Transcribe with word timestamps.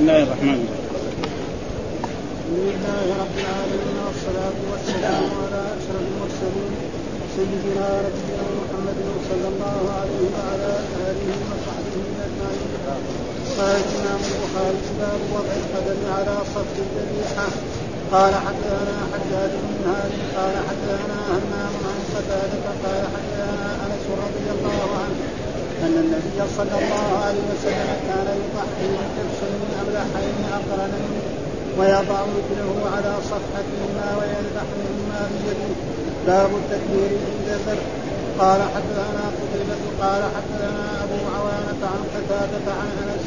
بسم 0.00 0.08
الله 0.08 0.22
الرحمن 0.22 0.60
الرحيم. 0.60 0.68
الحمد 2.40 2.56
لله 2.56 3.06
رب 3.22 3.34
العالمين 3.44 3.96
والصلاة 4.06 4.58
والسلام 4.70 5.24
على 5.42 5.60
أشرف 5.76 6.04
المرسلين 6.12 6.72
سيدنا 7.36 7.88
نبينا 8.04 8.46
محمد 8.60 8.98
صلى 9.30 9.48
الله 9.52 9.80
عليه 10.00 10.22
وعلى 10.36 10.70
آله 11.08 11.28
وصحبه 11.50 11.96
أجمعين 12.26 12.72
قال 13.58 13.76
الإمام 13.84 14.20
البخاري 14.30 14.80
باب 15.00 15.20
وضع 15.34 15.54
القدر 15.62 15.98
على 16.16 16.34
صف 16.54 16.72
الذبيحة 16.86 17.48
قال 18.12 18.32
حدثنا 18.46 18.96
حجاج 19.12 19.52
بن 19.64 19.76
هادي 19.90 20.22
قال 20.36 20.54
حدثنا 20.68 21.18
همام 21.34 21.74
عن 21.88 21.98
قتادة 22.14 22.64
قال 22.84 23.02
حدثنا 23.14 23.68
أنس 23.84 24.04
رضي 24.24 24.46
الله 24.56 24.88
عنه 25.02 25.39
أن 25.86 25.94
النبي 26.04 26.38
صلى 26.58 26.76
الله 26.82 27.08
عليه 27.26 27.44
وسلم 27.52 27.90
كان 28.08 28.28
يضحي 28.42 28.88
بكبش 29.00 29.38
من 29.60 29.70
أملحين 29.82 30.36
أقرنين 30.58 31.14
ويضع 31.78 32.18
رجله 32.36 32.76
على 32.94 33.12
صفحتهما 33.30 34.06
ويذبح 34.18 34.66
منهما 34.80 35.20
بيده. 35.32 35.72
باب 36.26 36.50
التكبير 36.60 37.10
عند 37.26 37.48
الذبح 37.58 37.88
قال 38.40 38.60
حدثنا 38.74 39.24
قتيبة 39.38 39.82
قال 40.02 40.22
حدثنا 40.34 40.84
أبو 41.04 41.18
عوانة 41.34 41.82
عن 41.92 42.02
قتادة 42.14 42.66
عن 42.80 42.90
أنس. 43.02 43.24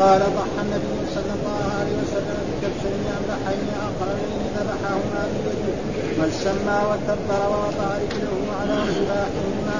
قال 0.00 0.20
ضحى 0.38 0.60
النبي 0.66 0.96
صلى 1.14 1.32
الله 1.38 1.60
عليه 1.78 1.96
وسلم 2.02 2.40
بكبشين 2.48 3.02
أملحين 3.18 3.68
أقرنين 3.88 4.42
ذبحهما 4.56 5.22
بيده. 5.32 5.74
من 6.18 6.30
سمى 6.44 6.78
وكبر 6.88 7.42
ووضع 7.52 7.88
رجله 8.02 8.38
على 8.60 8.76
سلاحهما 8.96 9.78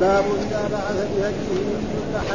باب 0.00 0.24
إذا 0.44 0.62
بعث 0.72 0.98
بهديه 1.12 1.52
ليذبح 1.66 2.26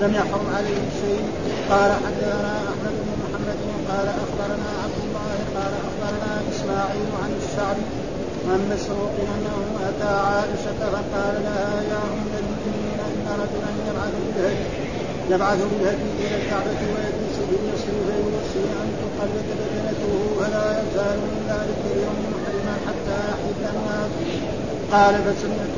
لم 0.00 0.14
يحرم 0.14 0.46
عليه 0.56 0.82
شيء. 1.02 1.24
قال 1.70 1.90
حدثنا 2.04 2.54
أحمد 2.72 2.94
بن 3.02 3.10
محمد 3.22 3.58
قال 3.90 4.06
أخبرنا 4.24 4.70
عبد 4.84 5.00
الله 5.06 5.36
قال 5.56 5.72
أخبرنا 5.88 6.32
إسماعيل 6.52 7.08
عن 7.22 7.30
الشعبي 7.42 7.86
عن 8.50 8.60
مسروق 8.72 9.14
أنه 9.34 9.56
أتى 9.88 10.12
عائشة 10.28 10.80
فقال 10.94 11.34
لها 11.46 11.70
يا 11.90 12.00
أم 12.12 12.28
المؤمنين 12.42 13.00
إن 13.14 13.26
رجلا 13.42 13.70
يبعث 13.88 14.14
بالهدي 14.26 14.64
يبعث 15.30 15.58
بالهدي 15.70 16.08
إلى 16.20 16.36
الكعبة 16.42 16.80
ويجلس 16.92 17.36
باليسر 17.48 17.96
فيوصي 18.06 18.64
أن 18.82 18.88
تقلد 19.00 19.48
بدنته 19.58 20.12
فلا 20.38 20.66
يزال 20.80 21.18
من 21.30 21.40
ذلك 21.50 21.80
اليوم 21.92 22.18
محرما 22.32 22.74
حتى 22.86 23.18
يحل 23.30 23.62
الناس. 23.74 24.10
قال 24.92 25.14
فسمعت 25.14 25.76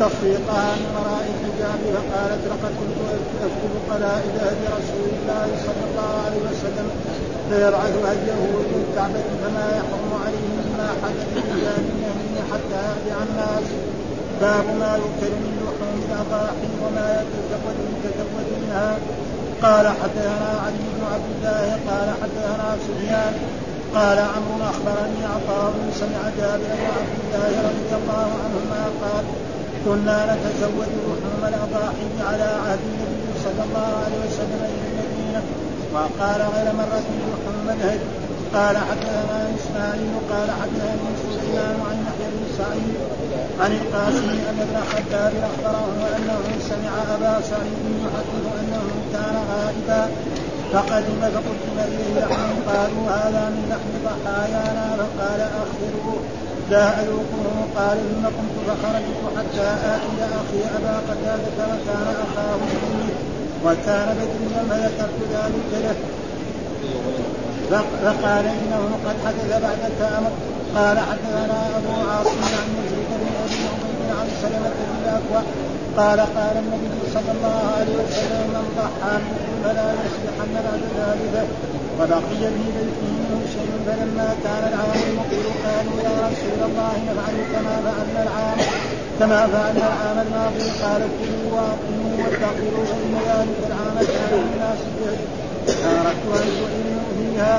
تصفيقها 0.00 0.68
من 0.80 0.88
وراء 0.96 1.24
الحجاب 1.32 1.80
فقالت 1.94 2.42
لقد 2.52 2.72
كنت 2.80 2.98
أكتب 3.46 3.72
قلائد 3.90 4.34
هدي 4.46 4.66
رسول 4.78 5.08
الله 5.18 5.46
صلى 5.66 5.82
الله 5.88 6.12
عليه 6.26 6.42
وسلم 6.50 6.88
فيبعث 7.48 7.94
هديه 8.08 8.40
إلى 8.60 8.76
الكعبة 8.82 9.26
فما 9.42 9.66
يحرم 9.78 10.12
عليه 10.24 10.46
مما 10.58 10.88
حدث 11.02 11.30
من 11.36 11.84
يمين 12.06 12.36
حتى 12.52 12.80
يرجع 12.88 13.16
الناس. 13.28 13.66
باب 14.40 14.66
ما 14.80 14.92
يؤكل 15.02 15.32
من 15.42 15.52
لحوم 15.62 15.96
الاضاحي 16.08 16.70
وما 16.82 17.06
يتزود 17.20 17.78
يتزود 18.04 18.46
منها. 18.62 18.98
قال 19.62 19.86
حدثنا 20.00 20.50
علي 20.64 20.84
بن 20.94 21.02
عبد 21.14 21.30
الله 21.36 21.66
قال 21.88 22.08
حدثنا 22.22 22.76
سفيان 22.86 23.34
قال 23.94 24.18
عمرو 24.18 24.64
أخبرني 24.72 25.22
عطاء 25.34 25.72
سمع 26.00 26.22
جابر 26.38 26.70
بن 26.80 26.86
عبد 26.98 27.18
الله 27.24 27.52
رضي 27.68 27.92
الله 28.00 28.28
عنهما 28.44 28.82
قال 29.02 29.24
كنا 29.86 30.18
نتزوج 30.30 30.90
لحوم 31.06 31.42
الأضاحي 31.52 32.08
على 32.28 32.48
عهد 32.64 32.78
النبي 32.90 33.26
صلى 33.44 33.62
الله 33.66 33.90
عليه 34.04 34.18
وسلم 34.26 34.62
إلى 34.74 34.86
المدينة. 34.90 35.42
وقال 35.94 36.40
غير 36.54 36.68
مرة 36.80 37.06
لحوم 37.30 37.66
الهدي 37.76 37.98
قال 38.54 38.76
حدثنا 38.88 39.38
إسماعيل 39.58 40.12
قال 40.30 40.48
حدثني 40.60 41.10
سفيان 41.22 41.76
عن 41.88 41.96
يحيى 42.06 42.28
بن 42.34 42.44
سعيد 42.58 42.94
عن 43.60 43.70
القاسم 43.72 44.28
أن 44.50 44.58
ابن 44.66 44.76
خباب 44.90 45.32
اخبره 45.48 45.86
أنه 46.16 46.40
سمع 46.70 46.92
أبا 47.14 47.34
سعيد 47.50 47.82
يحدث 48.04 48.44
أنه 48.60 48.84
كان 49.12 49.36
غائبا. 49.50 50.02
فقدم 50.72 51.20
فقدم 51.34 51.76
إليه 51.88 52.20
لحم. 52.20 52.52
قالوا 52.68 53.04
هذا 53.10 53.42
من 53.54 53.62
لحم 53.70 53.92
ضحايانا. 54.06 54.86
فقال 54.96 55.40
اخبروه 55.40 56.20
لا 56.70 57.00
أذوقه 57.00 57.46
قال 57.76 57.98
قمت 58.36 58.56
فخرجت 58.66 59.18
حتى 59.36 59.66
آتي 59.94 60.18
أخي 60.40 60.60
أبا 60.76 60.94
قتادة 61.08 61.58
وكان 61.58 62.14
أخاه 62.24 62.56
مني 62.56 63.10
وكان 63.64 64.08
بدريا 64.18 64.62
فذكرت 64.70 65.18
ذلك 65.32 65.70
له. 65.84 65.94
فقال 68.04 68.46
إنه 68.46 68.98
قد 69.06 69.16
حدث 69.26 69.50
بعدك 69.62 70.00
أمر 70.18 70.30
قال 70.76 70.98
حدثنا 70.98 71.58
أبو 71.76 72.10
عاصم 72.10 72.40
عن 72.58 72.68
مزيد 72.78 73.08
بن 73.10 73.30
أبي 73.44 73.58
عبيد 73.70 74.10
عن 74.20 74.28
سلمة 74.42 74.70
بن 74.78 74.96
الأكوع. 75.04 75.42
قال 75.96 76.20
قال 76.20 76.56
النبي 76.56 77.00
صلى 77.14 77.30
الله 77.36 77.60
عليه 77.78 77.94
وسلم 78.04 78.46
من 78.54 78.64
ضحى 78.78 79.18
فلا 79.64 79.88
يصبحن 79.92 80.54
بعد 80.54 80.82
ذلك. 80.98 81.48
وبقي 82.00 82.38
في 82.38 82.66
بيته 82.76 83.15
شيء 83.54 83.72
فلما 83.86 84.28
كان 84.44 84.62
العام 84.72 85.00
المقبل 85.10 85.46
قالوا 85.64 85.96
يا 86.06 86.14
رسول 86.28 86.60
الله 86.68 86.92
نفعل 87.08 87.36
كما 87.52 87.74
فعلنا 87.84 88.22
العام 88.26 88.58
كما 89.18 89.40
فعلنا 89.52 89.86
العام 89.92 90.18
الماضي 90.26 90.68
قال 90.82 91.02
كلوا 91.18 91.46
واطعموا 91.54 92.12
واتقوا 92.18 92.84
فان 92.88 93.14
ذلك 93.28 93.58
العام 93.68 93.96
كان 94.14 94.32
للناس 94.44 94.80
فاردت 95.66 96.24
ان 96.40 96.48
تعينوا 96.58 97.08
فيها 97.18 97.58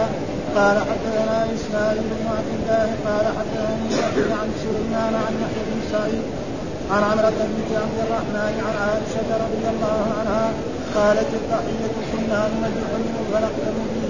قال 0.56 0.78
حدثنا 0.90 1.38
اسماعيل 1.56 2.04
بن 2.12 2.28
عبد 2.38 2.52
الله 2.58 2.88
قال 3.06 3.26
حدثني 3.38 3.88
يحيى 4.00 4.34
عن 4.42 4.50
سليمان 4.64 5.14
عن 5.26 5.34
يحيى 5.44 5.64
بن 5.70 5.80
سعيد 5.92 6.24
عن 6.92 7.04
عمرة 7.04 7.38
بنت 7.52 7.72
عبد 7.84 8.00
الرحمن 8.06 8.56
عن 8.66 8.76
عائشة 8.84 9.30
رضي 9.46 9.66
الله 9.74 10.02
عنها 10.20 10.46
قالت 10.96 11.30
الضحية 11.40 11.96
كنا 12.12 12.40
نمدح 12.54 12.90
فنقدم 13.32 13.78
به 13.94 14.07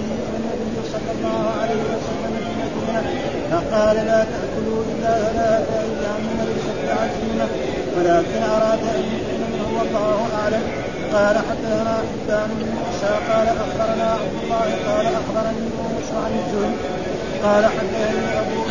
الله 1.17 1.51
عليه 1.61 1.81
وسلم 1.91 2.33
في 2.44 2.51
المدينة 2.53 3.01
فقال 3.51 3.95
لا 3.95 4.19
تأكلوا 4.31 4.83
إلا 4.91 5.13
ثلاثة 5.28 5.79
أيام 5.79 6.23
ليست 6.39 6.78
بعزيمة 6.88 7.47
ولكن 7.95 8.44
أراد 8.55 8.79
أن 8.95 9.03
يكون 9.16 9.41
منه 9.53 9.67
والله 9.78 10.28
أعلم. 10.44 10.63
قال 11.13 11.38
حدثنا 11.38 11.95
حبان 12.09 12.50
بن 12.59 12.69
موسى 12.78 13.13
قال 13.29 13.47
أخبرنا 13.47 14.07
عبد 14.11 14.35
الله 14.44 14.67
قال 14.88 15.05
أخبرني 15.05 15.63
يونس 15.78 16.09
عن 16.23 16.31
الزهري 16.39 16.75
قال 17.44 17.66
حدثني 17.66 18.39
أبو 18.39 18.61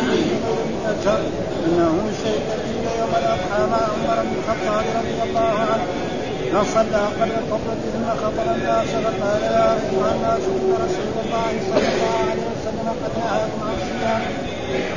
أزهر 0.91 1.19
أنه 1.65 1.93
قيل 2.23 2.85
يوم 2.99 3.13
الأضحى 3.21 3.61
مع 3.71 3.77
عمر 3.77 4.23
بن 4.23 4.35
الخطاب 4.39 4.85
رضي 4.95 5.29
الله 5.29 5.53
عنه. 5.71 6.16
فصلى 6.53 7.01
قبل 7.19 7.31
الخطبة 7.31 7.81
ثم 7.93 8.07
خطب 8.23 8.47
الناس 8.55 8.87
فقال 8.87 9.41
يا 9.43 9.73
أيها 9.73 10.11
الناس 10.15 10.43
إن 10.55 10.73
رسول 10.85 11.13
الله 11.25 11.51
صلى 11.69 11.87
الله 11.93 12.13
عليه 12.21 12.43
وسلم 12.51 12.87
قد 13.03 13.11
نهاكم 13.19 13.59
عن 13.67 13.75
صيام 13.87 14.21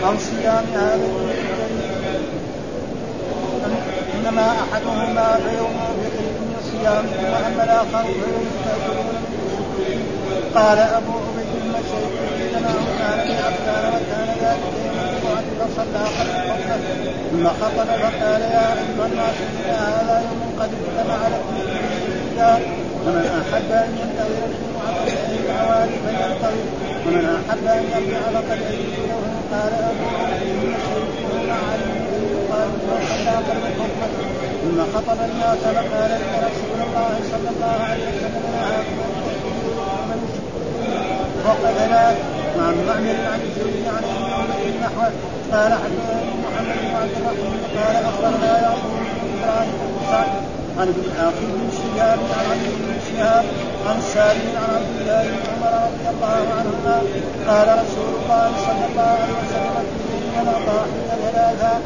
عن 0.04 0.18
صيام 0.18 0.64
هذا 0.74 1.08
إنما 4.14 4.46
أحدهما 4.62 5.36
فيوم 5.36 5.76
بقيء 6.00 6.32
من 6.40 6.56
صيامكم 6.72 7.24
وأما 7.32 7.64
الآخر 7.64 8.02
فيوم 8.04 8.46
تأكلون 8.64 9.16
قال 10.54 10.78
أبو 10.78 11.12
عبيد 11.12 11.50
المشيخ 11.64 12.12
لنا 12.52 12.74
كان 12.98 13.28
من 13.28 13.36
أفكار 13.48 13.92
وكان 13.94 14.28
ذلك 14.42 14.72
يوم 14.86 14.99
فصلى 15.60 16.04
ثم 17.30 17.46
خطب 17.48 17.86
فقال 17.86 18.40
يا 18.40 18.66
أيها 18.72 19.06
الناس 19.06 19.36
إن 19.46 19.74
هذا 19.74 20.22
يوم 20.26 20.40
قد 20.60 20.70
اجتمع 20.78 21.28
لكم 21.28 21.54
فيه 21.66 22.80
ومن 23.06 23.24
أحب 23.40 23.70
أن 23.72 23.90
ينتظر 24.00 24.42
الجمعة 24.50 25.04
في 25.04 25.36
الأوائل 25.44 25.90
فلينتظر 26.04 26.64
ومن 27.06 27.24
أحب 27.38 27.64
أن 27.66 27.82
يرجع 27.92 28.20
فقد 28.20 28.58
أجد 28.70 29.10
قال 29.52 29.72
أبو 29.90 30.04
المشيخ 30.42 31.08
ثم 31.32 31.50
علي 31.50 32.00
قال 32.50 32.70
فصلى 32.86 33.36
قبل 33.48 33.64
الخطبة 33.70 34.08
ثم 34.62 34.78
خطب 34.94 35.18
الناس 35.30 35.58
فقال 35.58 36.10
إن 36.12 36.32
رسول 36.46 36.78
الله 36.86 37.14
صلى 37.32 37.48
الله 37.54 37.76
عليه 37.90 38.04
وسلم 38.04 38.44
نهاكم 38.56 38.98
أن 39.02 40.20
وقد 41.46 41.76
لا 41.90 42.39
عن 42.66 42.74
معمر 42.86 43.18
عن 43.32 43.40
الزهري 43.46 43.82
عن 43.96 44.04
ابن 44.04 44.32
عمر 44.32 44.60
نحوه 44.82 45.10
قال 45.52 45.72
حدثني 45.82 46.30
محمد 46.44 46.76
بن 46.82 46.94
عبد 46.96 47.16
الرحمن 47.20 47.60
قال 47.76 47.96
اخبرنا 48.04 48.62
يعقوب 48.62 48.92
بن 48.92 49.30
بن 49.80 50.06
سعد 50.10 50.28
عن 50.78 50.88
ابن 50.88 51.04
أخي 51.28 51.46
بن 51.46 51.70
شهاب 51.78 52.18
عن 52.36 52.44
عبد 52.50 52.66
بن 52.80 52.94
شهاب 53.08 53.44
عن 53.86 54.00
سالم 54.00 54.50
عن 54.56 54.70
عبد 54.76 55.00
الله 55.00 55.22
بن 55.22 55.40
عمر 55.50 55.72
رضي 55.86 56.08
الله 56.14 56.40
عنهما 56.58 56.96
قال 57.48 57.68
رسول 57.82 58.10
الله 58.22 58.50
صلى 58.66 58.84
الله 58.90 59.10
عليه 59.22 59.36
وسلم 59.42 59.86
من 60.12 60.38
الاضاحي 60.42 61.00
ثلاثا 61.32 61.80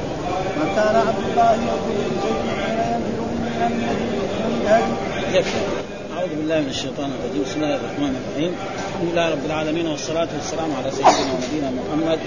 وكان 0.59 0.97
عبد 1.09 1.25
الله 1.31 1.53
يقول 1.53 1.97
لزيد 2.11 2.43
حين 2.61 2.79
ينزل 2.93 3.21
من 3.45 3.61
النبي 3.67 4.19
من 4.41 4.61
الهدي 4.63 5.94
أعوذ 6.25 6.37
بالله 6.37 6.61
من 6.61 6.69
الشيطان 6.69 7.11
الرجيم. 7.13 7.43
بسم 7.45 7.63
الله 7.63 7.77
الرحمن 7.77 8.13
الرحيم. 8.17 8.53
الحمد 8.89 9.09
لله 9.13 9.27
رب 9.31 9.45
العالمين 9.47 9.87
والصلاة 9.87 10.29
والسلام 10.37 10.71
على 10.79 10.91
سيدنا 10.91 11.33
ونبينا 11.33 11.71
محمد 11.81 12.19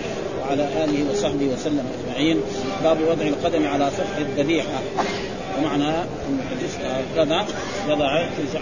وعلى 0.41 0.63
آله 0.83 0.99
وصحبه 1.09 1.47
وسلم 1.53 1.85
أجمعين. 1.95 2.37
باب 2.83 2.97
وضع 3.09 3.25
القدم 3.33 3.67
على 3.67 3.89
سفح 3.97 4.17
الذبيحة. 4.17 4.79
ومعنى 5.57 5.89
أن 5.89 6.33
كذا 7.15 7.45
يضع 7.89 8.09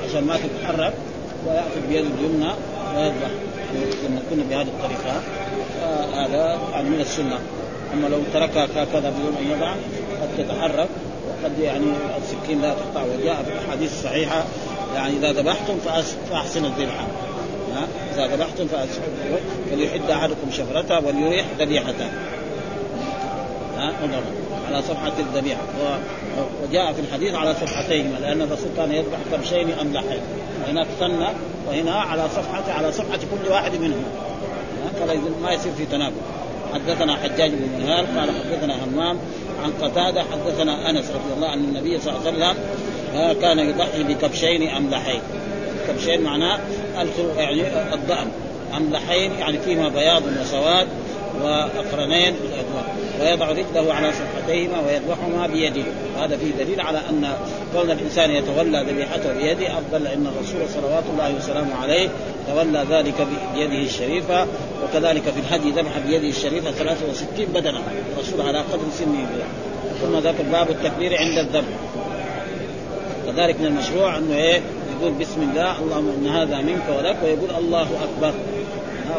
عشان 0.06 0.24
ما 0.24 0.36
تتحرك 0.44 0.94
ويأخذ 1.48 1.82
بيد 1.90 2.06
اليمنى 2.16 2.52
ويذبح. 2.96 3.32
لما 4.04 4.20
كنا 4.30 4.44
بهذه 4.50 4.68
الطريقة 4.76 5.14
هذا 6.14 6.60
يعني 6.72 6.90
من 6.90 7.02
السنة. 7.02 7.40
أما 7.94 8.08
لو 8.08 8.20
تركها 8.34 8.64
هكذا 8.76 9.10
بدون 9.10 9.36
أن 9.42 9.52
يضع 9.52 9.72
قد 10.22 10.30
تتحرك 10.38 10.90
وقد 11.28 11.60
يعني 11.60 11.86
السكين 12.24 12.62
لا 12.62 12.74
تقطع. 12.74 13.02
وجاء 13.04 13.44
في 13.44 13.52
الأحاديث 13.52 13.92
الصحيحة 13.92 14.44
يعني 14.96 15.18
إذا 15.18 15.32
ذبحتم 15.32 15.78
فاحسنوا 16.32 16.70
الذبحة. 16.70 17.08
إذا 18.14 18.36
ذبحتم 18.36 18.68
فاحسنوا 18.68 19.08
فليحد 19.72 20.10
أحدكم 20.10 20.52
شفرته 20.52 21.08
وليريح 21.08 21.46
ذبيحته. 21.60 22.06
ها؟ 23.78 23.94
على 24.68 24.82
صفحة 24.82 25.12
الذبيحة. 25.20 25.62
وجاء 26.64 26.94
في 26.94 27.02
الحديث 27.02 27.36
على 27.36 27.54
صفحتين 27.54 28.16
لأن 28.22 28.42
الرسول 28.42 28.70
كان 28.78 28.92
يذبح 28.92 29.18
كبشين 29.32 29.70
أملحين 29.82 30.20
هناك 30.68 30.88
سنة 31.00 31.34
وهنا 31.68 31.94
على 31.94 32.24
صفحة 32.30 32.74
على 32.74 32.92
صفحة 32.92 33.18
كل 33.18 33.52
واحد 33.52 33.76
منهم. 33.76 34.06
فلا 35.00 35.14
ما 35.44 35.52
يصير 35.52 35.72
في 35.78 35.86
تناقض. 35.86 36.22
حدثنا 36.74 37.16
حجاج 37.16 37.52
بن 37.52 37.70
منهال 37.80 38.20
قال 38.20 38.30
حدثنا 38.32 38.84
همام 38.84 39.20
عن 39.66 39.72
قتادة 39.82 40.24
حدثنا 40.24 40.90
أنس 40.90 41.06
رضي 41.10 41.34
الله 41.36 41.48
عن 41.48 41.58
النبي 41.60 42.00
صلى 42.00 42.14
الله 42.18 42.28
عليه 42.28 42.38
وسلم 42.38 43.42
كان 43.42 43.60
يضحي 43.60 44.04
بكبشين 44.04 44.70
أملحين. 44.70 45.22
كبشين 45.88 46.22
معناه 46.22 46.60
يعني 47.38 47.94
الضأن. 47.94 48.28
أملحين 48.78 49.32
يعني 49.32 49.60
فيهما 49.60 49.90
بياض 49.90 50.24
وسواد. 50.42 50.88
وأقرنين 51.44 52.36
ويضع 53.22 53.52
رجله 53.52 53.94
على 53.94 54.12
صفحتيهما 54.12 54.80
ويذبحهما 54.88 55.48
بيده. 55.48 55.84
هذا 56.18 56.38
فيه 56.38 56.64
دليل 56.64 56.82
على 56.82 56.98
أن 56.98 57.34
كون 57.74 57.92
الإنسان 57.92 58.32
يتولى 58.32 58.86
ذبيحته 58.90 59.34
بيده 59.34 59.78
أفضل 59.78 60.04
لأن 60.04 60.28
الرسول 60.28 60.70
صلوات 60.70 61.04
الله 61.14 61.36
وسلامه 61.36 61.76
عليه 61.76 62.10
تولى 62.48 62.86
ذلك 62.90 63.28
بيده 63.56 63.84
الشريفة 63.84 64.48
وكذلك 64.84 65.24
في 65.24 65.40
الهدي 65.40 65.72
ذبح 65.72 65.98
بيده 66.08 66.28
الشريفة 66.28 66.72
63 66.72 67.46
بدنه 67.46 67.82
الرسول 68.16 68.42
على 68.42 68.60
قدر 68.60 68.84
سنه. 68.94 69.28
ثم 70.02 70.20
ذاك 70.20 70.36
باب 70.52 70.70
التكبير 70.70 71.18
عند 71.18 71.38
الذبح. 71.38 71.76
كذلك 73.26 73.60
من 73.60 73.66
المشروع 73.66 74.18
أنه 74.18 74.36
إيه؟ 74.36 74.62
يقول 75.00 75.14
بسم 75.14 75.42
الله 75.42 75.80
اللهم 75.80 76.10
إن 76.10 76.28
هذا 76.28 76.58
منك 76.58 76.84
ولك 76.98 77.18
ويقول 77.24 77.50
الله 77.58 77.82
أكبر. 78.04 78.34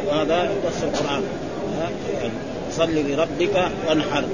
وهذا 0.06 0.50
نص 0.66 0.82
القرآن. 0.82 1.22
صل 2.70 2.94
لربك 2.94 3.70
وانحر 3.88 4.24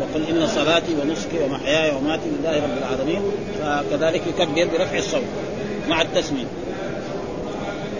وقل 0.00 0.26
إن 0.30 0.46
صلاتي 0.46 0.94
ونسكي 0.94 1.38
ومحياي 1.44 1.96
وماتي 1.96 2.28
لله 2.28 2.56
رب 2.56 2.78
العالمين 2.78 3.22
فكذلك 3.60 4.22
يكبر 4.26 4.78
برفع 4.78 4.98
الصوت 4.98 5.22
مع 5.88 6.02
التسميه 6.02 6.46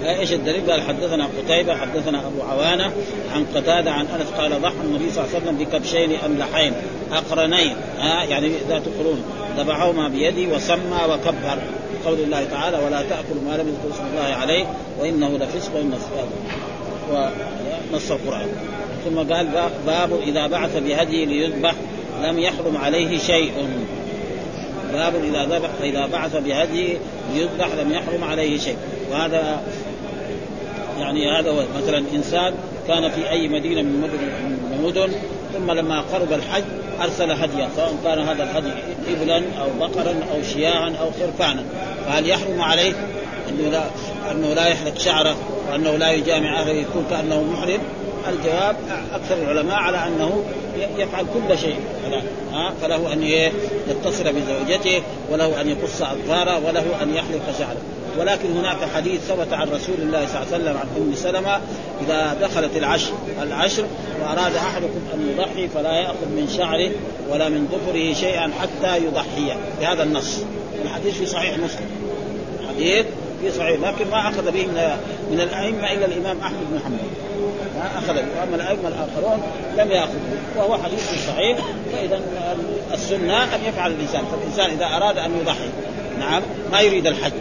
إيش 0.04 0.32
الدليل؟ 0.32 0.70
قال 0.70 0.82
حدثنا 0.82 1.28
قتيبة 1.38 1.76
حدثنا 1.76 2.18
أبو 2.18 2.42
عوانة 2.42 2.92
عن 3.34 3.46
قتادة 3.54 3.90
عن 3.90 4.06
أنس 4.06 4.28
قال 4.38 4.62
ضحى 4.62 4.74
النبي 4.84 5.10
صلى 5.10 5.24
الله 5.24 5.34
عليه 5.34 5.44
وسلم 5.44 5.58
بكبشين 5.58 6.18
أملحين 6.24 6.72
أقرنين 7.12 7.76
ها 7.98 8.24
يعني 8.24 8.52
ذات 8.68 8.82
قرون 8.98 9.22
ذبحهما 9.58 10.08
بيدي 10.08 10.46
وسمى 10.46 10.98
وكبر. 11.08 11.58
قول 12.04 12.20
الله 12.20 12.44
تعالى 12.44 12.76
ولا 12.78 13.02
تأكلوا 13.02 13.42
ما 13.48 13.56
لم 13.56 13.68
يذكر 13.68 13.94
اسم 13.94 14.04
الله 14.12 14.36
عليه 14.36 14.64
وإنه 15.00 15.28
لفسق 15.28 15.74
وإن 15.74 15.94
ونص 17.10 18.10
القرآن. 18.10 18.46
ثم 19.04 19.34
قال 19.34 19.48
باب 19.86 20.20
إذا 20.22 20.46
بعث 20.46 20.76
بهدي 20.76 21.24
ليذبح 21.24 21.74
لم 22.22 22.38
يحرم 22.38 22.76
عليه 22.76 23.18
شيء. 23.18 23.52
باب 24.92 25.14
إذا 25.24 25.44
ذبح 25.44 25.70
إذا 25.82 26.06
بعث 26.06 26.36
بهدي 26.36 26.96
ليذبح 27.34 27.68
لم 27.82 27.92
يحرم 27.92 28.24
عليه 28.24 28.58
شيء. 28.58 28.76
وهذا 29.10 29.62
يعني 31.00 31.30
هذا 31.30 31.50
هو 31.50 31.64
مثلا 31.76 32.02
إنسان 32.14 32.54
كان 32.88 33.10
في 33.10 33.30
أي 33.30 33.48
مدينة 33.48 33.82
من 33.82 34.80
مدن 34.84 35.12
ثم 35.54 35.70
لما 35.70 36.00
قرب 36.00 36.32
الحج 36.32 36.64
أرسل 37.00 37.30
هديا 37.30 37.68
سواء 37.76 37.94
كان 38.04 38.18
هذا 38.18 38.42
الهدي 38.42 38.72
ابلا 39.08 39.36
أو 39.36 39.68
بقرا 39.80 40.14
أو 40.34 40.42
شياعا 40.54 40.94
أو 41.00 41.10
خرفانا. 41.10 41.64
فهل 42.06 42.28
يحرم 42.28 42.60
عليه؟ 42.60 42.92
أنه 43.48 43.70
لا 43.70 43.82
أنه 44.30 44.54
لا 44.54 44.66
يحلق 44.66 44.98
شعره. 44.98 45.36
وأنه 45.72 45.96
لا 45.96 46.10
يجامع 46.10 46.60
اهله 46.60 46.72
يكون 46.72 47.06
كأنه 47.10 47.42
محرم. 47.42 47.80
الجواب 48.28 48.76
أكثر 49.14 49.34
العلماء 49.34 49.76
على 49.76 49.98
أنه 50.06 50.44
يفعل 50.98 51.24
كل 51.34 51.58
شيء. 51.58 51.76
ها 52.52 52.72
فله 52.82 53.12
أن 53.12 53.22
يتصل 53.22 54.24
بزوجته 54.24 55.02
وله 55.30 55.60
أن 55.60 55.68
يقص 55.68 56.02
أظفاره 56.02 56.66
وله 56.66 57.02
أن 57.02 57.14
يحلق 57.14 57.58
شعره. 57.58 57.80
ولكن 58.18 58.56
هناك 58.56 58.76
حديث 58.94 59.20
ثبت 59.20 59.52
عن 59.52 59.68
رسول 59.68 59.94
الله 59.98 60.26
صلى 60.26 60.42
الله 60.42 60.46
عليه 60.52 60.56
وسلم 60.56 60.76
عن 60.76 60.86
أم 60.96 61.14
سلمة 61.14 61.60
إذا 62.06 62.36
دخلت 62.40 62.76
العشر 62.76 63.12
العشر 63.42 63.84
وأراد 64.22 64.56
أحدكم 64.56 65.00
أن 65.14 65.28
يضحي 65.28 65.68
فلا 65.68 65.92
يأخذ 65.92 66.26
من 66.26 66.54
شعره 66.56 66.90
ولا 67.30 67.48
من 67.48 67.68
ظفره 67.72 68.12
شيئا 68.12 68.50
حتى 68.60 69.04
يضحي. 69.04 69.56
بهذا 69.80 70.02
النص. 70.02 70.38
الحديث 70.84 71.18
في 71.18 71.26
صحيح 71.26 71.58
مسلم. 71.58 71.90
حديث 72.68 73.06
في 73.42 73.50
صحيح 73.50 73.80
لكن 73.80 74.10
ما 74.10 74.28
أخذ 74.28 74.44
به 74.44 74.66
من, 74.66 74.96
من 75.30 75.40
الأئمة 75.40 75.92
إلا 75.92 76.06
الإمام 76.06 76.40
أحمد 76.40 76.58
بن 76.70 76.80
حنبل. 76.84 76.98
ما 77.76 77.98
أخذ 77.98 78.14
به. 78.14 78.40
وأما 78.40 78.56
الأئمة 78.56 78.88
الآخرون 78.88 79.42
لم 79.78 79.90
ياخذوا 79.90 80.20
وهو 80.56 80.78
حديث 80.82 81.26
صحيح 81.26 81.58
فاذا 81.92 82.20
السنة 82.92 83.44
أن 83.44 83.60
يفعل 83.68 83.90
الإنسان. 83.90 84.22
فالإنسان 84.24 84.70
إذا 84.70 84.96
أراد 84.96 85.18
أن 85.18 85.38
يضحي 85.40 85.68
نعم 86.18 86.42
ما 86.72 86.80
يريد 86.80 87.06
الحج. 87.06 87.32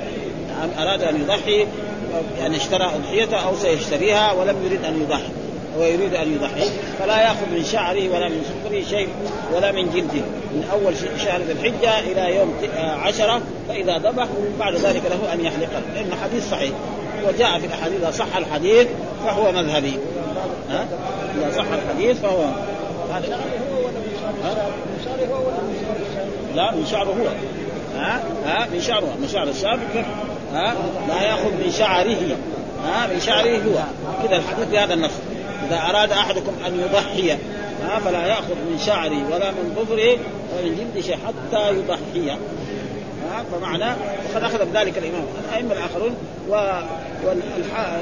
نعم 0.50 0.88
أراد 0.88 1.02
أن 1.02 1.22
يضحي 1.22 1.68
يعني 2.40 2.58
اشترى 2.58 2.92
أضحيته 2.96 3.38
أو 3.38 3.56
سيشتريها 3.56 4.32
ولم 4.32 4.56
يريد 4.66 4.86
أن 4.86 5.02
يضحي. 5.02 5.32
ويريد 5.80 6.14
أن 6.14 6.34
يضحي 6.34 6.70
فلا 7.00 7.22
يأخذ 7.22 7.46
من 7.52 7.64
شعره 7.72 8.10
ولا 8.10 8.30
من 8.30 8.44
سفره 8.44 8.84
شيء 8.90 9.08
ولا 9.54 9.72
من 9.72 9.90
جلده. 9.90 10.26
من 10.54 10.70
أول 10.72 10.94
شهر 10.98 11.42
ذي 11.42 11.52
الحجة 11.52 12.00
إلى 12.00 12.36
يوم 12.36 12.54
عشرة 12.78 13.42
فإذا 13.68 13.98
ذبح 13.98 14.28
بعد 14.60 14.76
ذلك 14.76 15.02
له 15.06 15.34
أن 15.34 15.46
يحلق. 15.46 15.70
لأن 15.96 16.12
حديث 16.24 16.52
صحيح. 16.52 16.72
وجاء 17.28 17.60
في 17.60 17.66
الأحاديث 17.66 18.02
إذا 18.02 18.12
صح 18.12 18.38
الحديث 18.38 18.88
فهو 19.26 19.52
مذهبي. 19.52 19.94
ها؟ 20.70 20.86
إذا 21.38 21.52
صح 21.58 21.66
الحديث 21.74 22.20
فهو 22.20 22.46
هذا 23.14 23.40
لا. 26.56 26.72
من 26.72 26.86
شعره 26.92 27.08
هو. 27.08 27.28
ها؟ 28.00 28.22
ها؟ 28.46 28.68
من 28.74 28.82
شعره 28.82 29.16
من 29.22 29.28
شعر 29.28 29.48
الشاب 29.48 29.80
ها؟ 30.54 30.76
لا 31.08 31.22
يأخذ 31.22 31.52
من 31.52 31.72
شعره. 31.78 32.38
ها؟ 32.86 33.08
من 33.08 33.20
شعره 33.20 33.58
هو. 33.58 33.84
كذا 34.28 34.38
الحديث 34.38 34.68
بهذا 34.72 34.94
النص. 34.94 35.12
إذا 35.68 35.78
أراد 35.90 36.12
أحدكم 36.12 36.54
أن 36.68 36.80
يضحي 36.80 37.38
فلا 38.06 38.28
يأخذ 38.28 38.56
من 38.56 38.80
شعره 38.86 39.34
ولا 39.34 39.52
من 39.52 39.76
ظفره 39.76 40.18
ولا 40.54 40.70
من 40.70 40.92
جلد 40.94 41.06
شيء 41.06 41.18
حتى 41.28 41.70
يضحي. 41.70 42.30
ها 42.30 43.44
فمعنى 43.52 43.96
وقد 44.34 44.44
أخذ 44.44 44.66
بذلك 44.66 44.98
الإمام. 44.98 45.24
الأئمة 45.50 45.74
الآخرون 45.74 46.16
و. 46.50 46.54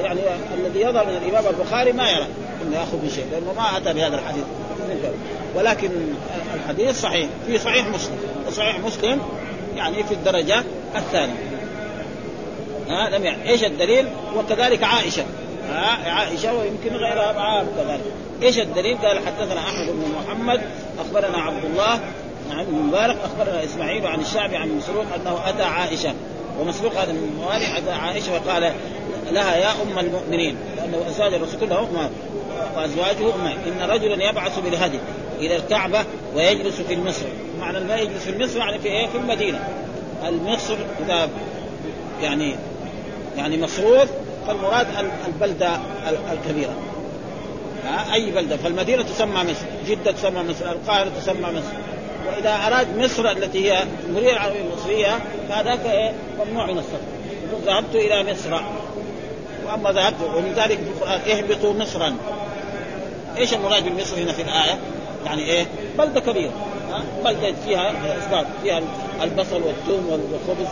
يعني 0.03 0.19
الذي 0.57 0.81
يظهر 0.81 1.05
من 1.05 1.17
الإمام 1.25 1.43
البخاري 1.53 1.91
ما 1.91 2.09
يرى 2.09 2.27
إنه 2.61 2.75
يأخذ 2.75 2.97
من 3.03 3.11
شيء 3.15 3.25
لأنه 3.31 3.53
ما 3.53 3.77
أتى 3.77 3.93
بهذا 3.93 4.15
الحديث. 4.15 4.43
ولكن 5.55 5.89
الحديث 6.55 7.01
صحيح 7.01 7.29
في 7.47 7.57
صحيح 7.57 7.87
مسلم 7.87 8.17
وصحيح 8.47 8.79
مسلم 8.79 9.21
يعني 9.75 10.03
في 10.03 10.13
الدرجة 10.13 10.63
الثانية. 10.95 11.33
ها 12.89 13.09
لم 13.09 13.25
يعني 13.25 13.49
إيش 13.49 13.63
الدليل؟ 13.63 14.07
وكذلك 14.35 14.83
عائشة. 14.83 15.23
عائشة 16.05 16.53
ويمكن 16.53 16.95
غيرها 16.95 17.33
معها 17.33 17.65
كذلك. 17.77 18.01
إيش 18.41 18.59
الدليل؟ 18.59 18.97
قال 18.97 19.19
حدثنا 19.27 19.59
أحمد 19.59 19.87
بن 19.87 20.15
محمد 20.19 20.61
أخبرنا 20.99 21.37
عبد 21.37 21.65
الله 21.65 21.99
عن 22.51 22.65
مبارك 22.71 23.17
أخبرنا 23.23 23.63
إسماعيل 23.63 24.07
عن 24.07 24.19
الشعبي 24.19 24.57
عن 24.57 24.69
مسروق 24.69 25.05
أنه 25.15 25.49
أتى 25.49 25.63
عائشة 25.63 26.13
ومسروق 26.59 26.93
هذا 26.93 27.11
من 27.11 27.29
الموالي 27.31 27.77
أتى 27.77 27.91
عائشة 27.91 28.33
وقال 28.33 28.73
لها 29.31 29.55
يا 29.55 29.71
أم 29.71 29.99
المؤمنين 29.99 30.55
لأنه 30.77 31.07
أزواج 31.09 31.33
الرسول 31.33 31.59
كلها 31.59 31.79
امهات 31.79 32.11
وأزواجه 32.75 33.35
امهات 33.35 33.57
إن 33.67 33.89
رجلا 33.89 34.29
يبعث 34.29 34.59
بالهدي 34.59 34.99
إلى 35.39 35.55
الكعبة 35.55 36.05
ويجلس 36.35 36.81
في 36.81 36.93
المصر 36.93 37.25
معنى 37.59 37.79
ما 37.79 37.95
يجلس 37.95 38.23
في 38.23 38.29
المصر 38.29 38.59
يعني 38.59 38.79
في 38.79 38.87
إيه؟ 38.87 39.07
في 39.07 39.17
المدينة 39.17 39.67
المصر 40.27 40.75
إذا 41.05 41.29
يعني 42.21 42.55
يعني 43.37 43.57
مصروف 43.57 44.09
فالمراد 44.47 44.87
البلدة 45.27 45.79
الكبيرة 46.31 46.73
أي 48.13 48.31
بلدة. 48.31 48.57
فالمدينة 48.57 49.03
تسمى 49.03 49.43
مصر. 49.43 49.65
جدة 49.87 50.11
تسمى 50.11 50.43
مصر. 50.43 50.71
القاهرة 50.71 51.09
تسمى 51.21 51.47
مصر. 51.47 51.73
وإذا 52.27 52.67
أراد 52.67 52.97
مصر 52.97 53.31
التي 53.31 53.71
هي 53.71 53.83
الجمهوريه 53.83 54.33
العربية 54.33 54.61
المصرية 54.61 55.19
فهذاك 55.49 55.85
إيه؟ 55.85 56.13
ممنوع 56.45 56.65
من 56.65 56.77
السفر. 56.77 56.99
ذهبت 57.65 57.95
إلى 57.95 58.31
مصر. 58.31 58.61
وأما 59.65 59.91
ذهبت 59.91 60.21
ومن 60.35 60.53
ذلك 60.55 60.79
اهبطوا 61.07 61.73
مصرا. 61.73 62.15
إيش 63.37 63.53
المراد 63.53 63.83
بمصر 63.83 64.17
هنا 64.17 64.31
في 64.31 64.41
الآية؟ 64.41 64.79
يعني 65.25 65.43
إيه؟ 65.43 65.65
بلدة 65.97 66.19
كبيرة. 66.19 66.51
بلدة 67.25 67.53
فيها 67.65 67.93
إسباب 68.19 68.47
فيها 68.63 68.81
البصل 69.23 69.61
والثوم 69.63 70.09
والخبز 70.09 70.67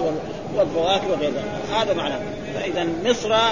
والفواكه 0.56 1.12
وغير 1.12 1.30
ذلك 1.30 1.76
هذا 1.76 1.94
معناه. 1.94 2.20
فإذا 2.54 2.88
مصر 3.06 3.34
آه، 3.34 3.50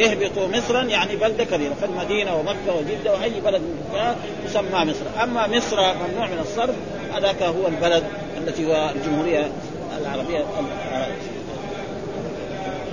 اهبطوا 0.00 0.48
مصرا 0.48 0.82
يعني 0.82 1.16
بلدة 1.16 1.44
كبيرة 1.44 1.74
فالمدينه 1.80 2.36
ومكة 2.36 2.76
وجدة 2.78 3.12
وأي 3.12 3.40
بلد 3.40 3.62
تسمى 4.46 4.84
مصر. 4.84 5.22
أما 5.22 5.46
مصر 5.46 5.76
ممنوع 5.76 6.26
من 6.26 6.38
الصرف 6.40 6.74
هذاك 7.14 7.42
هو 7.42 7.66
البلد 7.66 8.04
التي 8.38 8.66
هو 8.66 8.90
الجمهورية 8.96 9.50
العربية 10.00 10.44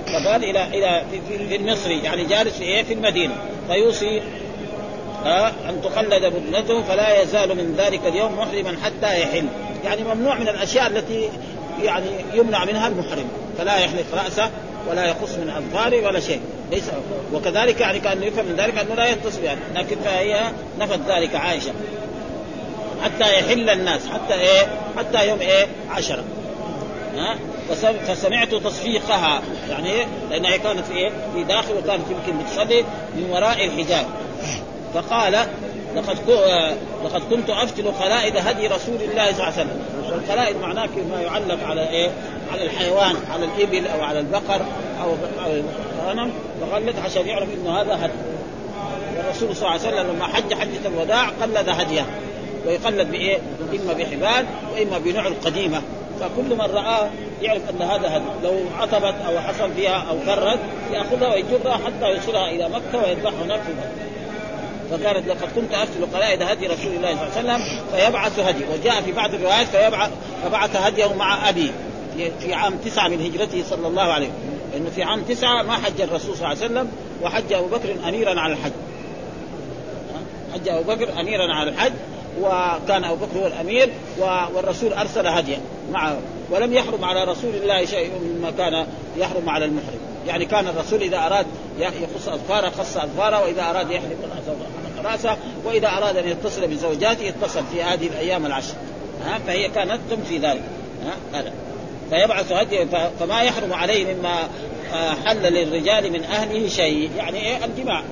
فقال 0.06 0.44
إلى 0.44 0.66
إلى 0.66 1.02
في 1.48 1.56
المصري 1.56 1.98
يعني 1.98 2.24
جالس 2.24 2.58
في 2.58 2.64
إيه؟ 2.64 2.82
في 2.82 2.94
المدينة. 2.94 3.34
فيوصي 3.68 4.22
أن 5.68 5.82
تقلد 5.82 6.24
بدنته 6.24 6.82
فلا 6.82 7.22
يزال 7.22 7.56
من 7.56 7.74
ذلك 7.78 8.00
اليوم 8.06 8.38
محرما 8.38 8.76
حتى 8.84 9.20
يحل. 9.22 9.46
يعني 9.84 10.04
ممنوع 10.14 10.34
من 10.34 10.48
الأشياء 10.48 10.86
التي 10.86 11.28
يعني 11.82 12.06
يمنع 12.34 12.64
منها 12.64 12.88
المحرم. 12.88 13.28
فلا 13.58 13.76
يحلق 13.78 14.04
رأسه 14.14 14.50
ولا 14.90 15.06
يقص 15.06 15.34
من 15.34 15.50
أظفاره 15.50 16.06
ولا 16.06 16.20
شيء. 16.20 16.40
ليس 16.70 16.84
وكذلك 17.32 17.80
يعني 17.80 18.00
كأن 18.00 18.22
يفهم 18.22 18.44
من 18.44 18.56
ذلك 18.56 18.78
أنه 18.78 18.94
لا 18.94 19.06
يتصل 19.06 19.44
يعني. 19.44 19.60
لكن 19.74 19.96
فهي 20.04 20.50
نفت 20.78 21.00
ذلك 21.08 21.34
عائشة. 21.34 21.72
حتى 23.04 23.38
يحل 23.38 23.70
الناس. 23.70 24.00
حتى 24.06 24.34
إيه؟ 24.34 24.66
حتى 24.98 25.28
يوم 25.28 25.40
إيه؟ 25.40 25.66
عشرة. 25.90 26.24
ها؟ 27.16 27.36
فسمعت 28.08 28.54
تصفيقها. 28.54 29.42
يعني 29.70 29.90
إيه؟ 29.90 30.06
لانها 30.30 30.56
كانت 30.56 30.86
في 30.86 30.92
إيه؟ 30.92 31.10
في 31.34 31.44
داخل 31.44 31.72
وكانت 31.72 32.04
يمكن 32.10 32.38
بتصلي 32.38 32.84
من 33.16 33.30
وراء 33.30 33.64
الحجاب. 33.64 34.06
فقال 34.94 35.46
لقد 35.96 36.18
لقد 37.04 37.22
كنت 37.30 37.50
أفتل 37.50 37.88
قلائد 37.88 38.36
هدي 38.36 38.66
رسول 38.66 38.94
الله 38.94 39.32
صلى 39.32 39.32
الله 39.32 39.44
عليه 39.44 39.52
وسلم. 39.52 39.82
والقلائد 40.12 40.56
معناه 40.56 40.88
ما 41.10 41.20
يعلق 41.22 41.64
على 41.64 41.88
إيه؟ 41.88 42.10
على 42.52 42.62
الحيوان 42.64 43.16
على 43.32 43.44
الإبل 43.44 43.86
أو 43.86 44.02
على 44.02 44.18
البقر 44.18 44.60
أو 45.02 45.10
أو 45.44 45.62
الغنم. 45.98 46.32
فقلد 46.60 46.94
عشان 47.04 47.26
يعرف 47.26 47.48
إنه 47.54 47.80
هذا 47.80 47.94
هدي. 47.94 48.12
والرسول 49.16 49.56
صلى 49.56 49.68
الله 49.68 49.86
عليه 49.86 49.88
وسلم 49.88 50.16
لما 50.16 50.26
حج 50.26 50.54
حجة 50.54 50.88
الوداع 50.88 51.28
قلد 51.42 51.68
هديه. 51.68 52.06
ويقلد 52.66 53.10
بإيه؟ 53.10 53.38
إما 53.72 53.92
بحبال 53.92 54.46
وإما 54.72 54.98
بنوع 54.98 55.26
القديمة. 55.26 55.82
فكل 56.20 56.54
من 56.54 56.70
رآه 56.74 57.10
يعرف 57.42 57.62
أن 57.70 57.82
هذا 57.82 58.16
هدي. 58.16 58.24
لو 58.44 58.60
عطبت 58.80 59.14
أو 59.26 59.40
حصل 59.40 59.72
فيها 59.76 60.04
أو 60.10 60.16
كرت 60.26 60.58
يأخذها 60.92 61.34
ويجرها 61.34 61.80
حتى 61.86 62.06
يوصلها 62.14 62.50
إلى 62.50 62.68
مكة 62.68 63.04
ويذبحها 63.04 63.44
هناك 63.44 63.60
في 63.60 63.72
مكه 63.72 64.07
فقالت 64.90 65.28
لقد 65.28 65.48
كنت 65.54 65.74
أرسل 65.74 66.06
قلائد 66.14 66.42
هدي 66.42 66.66
رسول 66.66 66.92
الله 66.92 67.16
صلى 67.16 67.40
الله 67.40 67.52
عليه 67.52 67.64
وسلم 67.64 67.82
فيبعث 67.92 68.38
هدي 68.38 68.64
وجاء 68.72 69.02
في 69.02 69.12
بعض 69.12 69.34
الروايات 69.34 69.66
فيبعث 69.66 70.10
فبعث 70.44 70.76
هديه 70.76 71.14
مع 71.14 71.48
أبي 71.48 71.72
في 72.40 72.54
عام 72.54 72.76
تسعة 72.76 73.08
من 73.08 73.20
هجرته 73.20 73.64
صلى 73.70 73.88
الله 73.88 74.02
عليه 74.02 74.26
وسلم. 74.26 74.58
لأنه 74.72 74.90
في 74.90 75.02
عام 75.02 75.22
تسعة 75.22 75.62
ما 75.62 75.72
حج 75.72 76.00
الرسول 76.00 76.36
صلى 76.36 76.46
الله 76.46 76.48
عليه 76.48 76.58
وسلم 76.58 76.90
وحج 77.22 77.52
أبو 77.52 77.66
بكر 77.66 77.94
اميرا 78.08 78.40
على 78.40 78.52
الحج. 78.52 78.72
حج 80.54 80.68
أبو 80.68 80.92
بكر 80.92 81.20
اميرا 81.20 81.54
على 81.54 81.70
الحج 81.70 81.92
وكان 82.40 83.04
أبو 83.04 83.26
بكر 83.26 83.38
هو 83.38 83.46
الأمير 83.46 83.90
والرسول 84.54 84.92
أرسل 84.92 85.26
هديا 85.26 85.60
معه. 85.92 86.18
ولم 86.50 86.72
يحرم 86.72 87.04
على 87.04 87.24
رسول 87.24 87.54
الله 87.54 87.84
شيء 87.84 88.10
مما 88.22 88.50
كان 88.50 88.86
يحرم 89.16 89.48
على 89.48 89.64
المحرم. 89.64 90.00
يعني 90.26 90.44
كان 90.44 90.68
الرسول 90.68 91.02
إذا 91.02 91.18
أراد 91.18 91.46
يخص 91.78 92.28
أظفاره 92.28 92.70
خص 92.70 92.96
أظفاره 92.96 93.42
وإذا 93.42 93.70
أراد 93.70 93.90
يحلق 93.90 94.16
راسه 95.04 95.36
وإذا 95.64 95.88
أراد 95.88 96.16
أن 96.16 96.28
يتصل 96.28 96.66
بزوجاته 96.66 97.28
اتصل 97.28 97.62
في 97.72 97.82
هذه 97.82 98.06
الأيام 98.06 98.46
العشر. 98.46 98.74
ها 99.24 99.38
فهي 99.46 99.68
كانت 99.68 99.98
تنفي 100.10 100.38
ذلك. 100.38 100.62
ها 101.04 101.38
هذا. 101.38 101.52
فيبعث 102.10 102.52
هدي 102.52 102.86
فما 103.20 103.42
يحرم 103.42 103.72
عليه 103.72 104.14
مما 104.14 104.48
آه، 104.94 105.14
حل 105.24 105.42
للرجال 105.42 106.12
من 106.12 106.24
أهله 106.24 106.68
شيء. 106.68 107.10
يعني 107.16 107.38
إيه؟ 107.38 107.64
الجماع. 107.64 108.02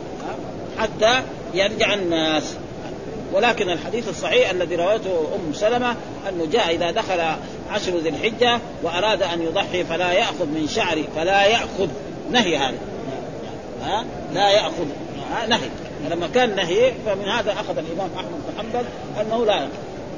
حتى 0.79 1.23
يرجع 1.55 1.95
الناس. 1.95 2.57
ولكن 3.33 3.71
الحديث 3.71 4.09
الصحيح 4.09 4.51
الذي 4.51 4.77
رواه 4.77 5.01
أم 5.35 5.53
سلمة 5.55 5.97
أنه 6.29 6.47
جاء 6.53 6.75
إذا 6.75 6.91
دخل 6.91 7.21
عشر 7.71 7.99
ذي 7.99 8.09
الحجة 8.09 8.59
وأراد 8.83 9.23
أن 9.23 9.43
يضحي 9.43 9.85
فلا 9.85 10.13
يأخذ 10.13 10.47
من 10.47 10.69
شعره 10.69 11.05
فلا 11.17 11.45
يأخذ. 11.45 11.89
نهي 12.31 12.57
هذا. 12.57 12.79
ها 13.83 14.05
لا 14.35 14.51
يأخذ. 14.51 14.87
نهي. 15.49 15.69
لما 16.11 16.27
كان 16.35 16.57
نهي 16.57 16.93
فمن 17.07 17.25
هذا 17.25 17.53
أخذ 17.53 17.79
الإمام 17.79 18.11
أحمد 18.17 18.31
بن 18.31 18.59
حنبل 18.59 18.87
أنه 19.21 19.45
لا. 19.45 19.69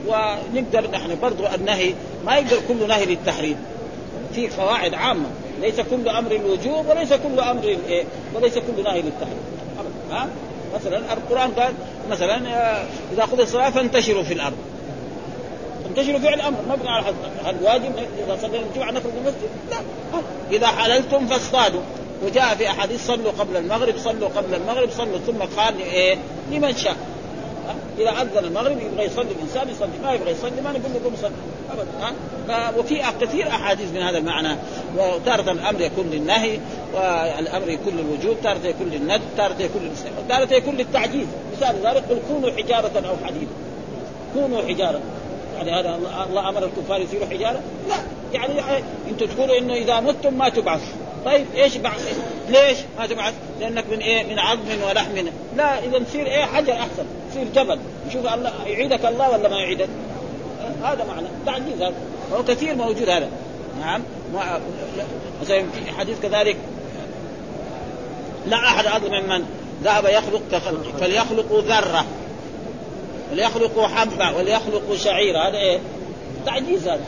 ونقدر 0.06 0.90
نحن 0.90 1.18
برضو 1.22 1.46
النهي 1.54 1.94
ما 2.26 2.36
يقدر 2.36 2.56
كله 2.68 2.86
نهي 2.86 3.04
للتحريم. 3.04 3.56
في 4.34 4.48
قواعد 4.48 4.94
عامة. 4.94 5.26
ليس 5.60 5.80
كل 5.80 6.08
أمر 6.08 6.32
الوجوب 6.32 6.88
وليس 6.88 7.12
كل 7.12 7.40
أمر 7.40 7.64
إيه 7.64 8.04
وليس 8.34 8.54
كل 8.58 8.84
نهي 8.84 9.02
للتحريم. 9.02 9.42
ها؟ 10.10 10.28
مثلا 10.74 10.98
القرآن 11.12 11.50
قال 11.50 11.72
مثلا 12.10 12.48
آه، 12.48 12.84
إذا 13.12 13.22
قضي 13.22 13.42
الصلاة 13.42 13.70
فانتشروا 13.70 14.22
في 14.22 14.34
الأرض. 14.34 14.56
تنتشروا 15.84 16.18
فعل 16.18 16.40
أمر 16.40 16.58
مبني 16.68 16.88
على 16.88 17.04
هل 17.44 17.56
واجب؟ 17.62 17.92
إذا 18.26 18.38
صلينا 18.42 18.66
الجمعه 18.66 18.90
نخرج 18.90 19.12
المسجد؟ 19.16 19.48
لا. 19.70 19.76
إذا 20.56 20.66
حللتم 20.66 21.26
فاصطادوا. 21.26 21.80
وجاء 22.24 22.54
في 22.54 22.70
أحاديث 22.70 23.06
صلوا 23.06 23.32
قبل 23.38 23.56
المغرب 23.56 23.98
صلوا 23.98 24.28
قبل 24.28 24.54
المغرب 24.54 24.90
صلوا 24.90 25.18
ثم 25.26 25.60
قال 25.60 25.80
إيه؟ 25.80 26.18
لمن 26.52 26.76
شاء. 26.76 26.96
إذا 27.98 28.10
أذن 28.10 28.44
المغرب 28.44 28.78
يبغى 28.80 29.04
يصلي 29.04 29.28
الانسان 29.30 29.68
يصلي 29.68 29.98
ما 30.02 30.12
يبغى 30.12 30.30
يصلي 30.30 30.60
ما 30.64 30.70
نقول 30.70 31.12
له 31.12 31.18
صلي. 31.22 31.30
ابدا 31.72 31.90
ها؟ 32.48 32.72
وفي 32.78 33.02
كثير 33.20 33.48
أحاديث 33.48 33.92
من 33.92 34.02
هذا 34.02 34.18
المعنى. 34.18 34.56
وتارة 34.96 35.52
الأمر 35.52 35.80
يكون 35.80 36.10
للنهي 36.10 36.58
والأمر 36.94 37.68
يكون 37.68 37.96
للوجوب 37.96 38.36
تارة 38.42 38.66
يكون 38.66 38.88
للند 38.88 39.20
تارة 39.36 39.56
يكون 39.62 39.82
للاستحباب 39.82 40.28
تارة 40.28 40.54
يكون 40.54 40.76
للتعجيز 40.76 41.26
مثال 41.56 41.76
ذلك 41.76 42.04
قل 42.10 42.18
كونوا 42.28 42.50
حجارة 42.50 43.08
أو 43.08 43.26
حديد. 43.26 43.48
كونوا 44.34 44.62
حجارة. 44.62 45.00
يعني 45.56 45.70
هذا 45.70 45.98
الله 46.30 46.48
أمر 46.48 46.64
الكفار 46.64 47.00
يصيروا 47.00 47.26
حجارة؟ 47.26 47.60
لا. 47.88 47.96
يعني 48.32 48.60
أنتم 49.10 49.26
تقولوا 49.26 49.58
إنه 49.58 49.74
إذا 49.74 50.00
متم 50.00 50.38
ما 50.38 50.48
تبعث. 50.48 50.80
طيب 51.28 51.46
إيش 51.54 51.76
بعث؟ 51.76 52.18
ليش؟ 52.48 52.78
ما 52.98 53.06
تبعث؟ 53.06 53.34
لأنك 53.60 53.84
من 53.90 53.98
إيه؟ 53.98 54.24
من 54.24 54.38
عظم 54.38 54.82
ولحم. 54.88 55.26
لا 55.56 55.84
إذا 55.84 55.98
تصير 55.98 56.26
إيه؟ 56.26 56.44
حجر 56.44 56.72
أحسن 56.72 57.04
تصير 57.30 57.44
جبل. 57.54 57.78
شوف 58.12 58.34
الله 58.34 58.52
يعيدك 58.66 59.04
الله 59.04 59.30
ولا 59.30 59.48
ما 59.48 59.56
يعيدك؟ 59.56 59.88
هذا 60.82 61.04
معنى 61.04 61.26
تعجيز 61.46 61.82
هذا. 61.82 61.94
هو 62.32 62.44
كثير 62.44 62.74
موجود 62.74 63.08
هذا. 63.08 63.28
نعم. 63.80 64.02
مثلا 65.42 65.62
في 65.62 65.92
حديث 65.98 66.20
كذلك. 66.22 66.56
لا 68.46 68.56
أحد 68.56 68.86
اظلم 68.86 69.24
ممن 69.24 69.44
ذهب 69.84 70.04
يخلق 70.04 70.42
كخلقه 70.52 70.98
فليخلقوا 71.00 71.60
ذرة 71.60 72.04
وليخلقوا 73.32 73.86
حبة 73.86 74.36
وليخلقوا 74.36 74.96
شعيرة. 74.96 75.48
هذا 75.48 75.58
إيه؟ 75.58 75.78
تعجيز 76.46 76.88
هذا. 76.88 77.04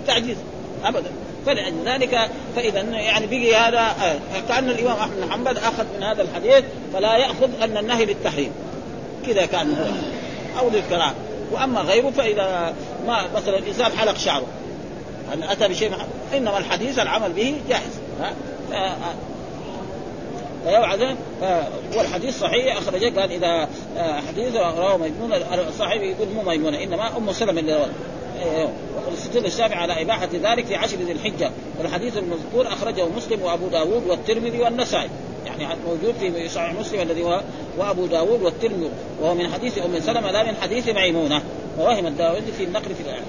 التعجيز 0.00 0.36
ابدا. 0.84 1.10
فلذلك 1.46 2.30
فإذا 2.56 2.80
يعني 2.80 3.26
بقي 3.26 3.54
هذا 3.54 3.80
آه، 3.80 4.18
كأن 4.48 4.70
الإمام 4.70 4.96
أحمد 4.96 5.16
بن 5.16 5.32
حنبل 5.32 5.58
أخذ 5.58 5.84
من 5.96 6.02
هذا 6.02 6.22
الحديث 6.22 6.64
فلا 6.92 7.16
يأخذ 7.16 7.62
أن 7.62 7.76
النهي 7.76 8.04
للتحريم. 8.04 8.52
كذا 9.26 9.46
كان 9.46 9.74
هو 9.74 10.60
أو 10.60 10.70
للكراهه 10.70 11.14
وأما 11.52 11.80
غيره 11.80 12.10
فإذا 12.10 12.74
ما 13.06 13.26
مثلا 13.36 13.58
الإنسان 13.58 13.92
حلق 13.92 14.16
شعره. 14.16 14.46
هل 15.32 15.42
أتى 15.42 15.68
بشيء 15.68 15.92
إنما 16.36 16.58
الحديث 16.58 16.98
العمل 16.98 17.32
به 17.32 17.56
جائز. 17.68 18.00
ها؟ 18.20 18.34
فيوعد 20.64 21.16
والحديث 21.96 22.40
صحيح 22.40 22.76
اخرجه 22.76 23.20
قال 23.20 23.32
إذا 23.32 23.68
آه، 23.96 24.20
حديث 24.20 24.56
رواه 24.56 24.96
ميمونة 24.96 25.40
صحيح 25.78 26.02
يقول 26.02 26.28
مو 26.34 26.42
ميمونة 26.42 26.82
إنما 26.82 27.16
أم 27.16 27.32
سلمة 27.32 27.60
اللي 27.60 27.86
استدل 29.14 29.46
الشافعي 29.46 29.78
على 29.78 30.02
إباحة 30.02 30.28
ذلك 30.42 30.66
في 30.66 30.76
عشر 30.76 30.96
ذي 30.96 31.12
الحجة. 31.12 31.50
والحديث 31.78 32.16
المذكور 32.16 32.68
أخرجه 32.68 33.06
مسلم 33.16 33.42
وأبو 33.42 33.68
داود 33.68 34.06
والترمذي 34.06 34.60
والنسائي. 34.60 35.10
يعني 35.46 35.76
موجود 35.86 36.14
في 36.20 36.48
صحيح 36.48 36.72
مسلم 36.72 37.00
الذي 37.00 37.22
هو 37.22 37.42
وأبو 37.78 38.06
داود 38.06 38.42
والترمذي. 38.42 38.90
وهو 39.20 39.34
من 39.34 39.52
حديث 39.52 39.78
أم 39.78 40.00
سلمة 40.00 40.30
لا 40.30 40.42
من 40.42 40.56
حديث 40.62 40.88
ميمونة. 40.88 41.42
ووهم 41.78 42.06
الداودي 42.06 42.52
في 42.52 42.64
النقل 42.64 42.94
في 42.94 43.00
الآية 43.00 43.22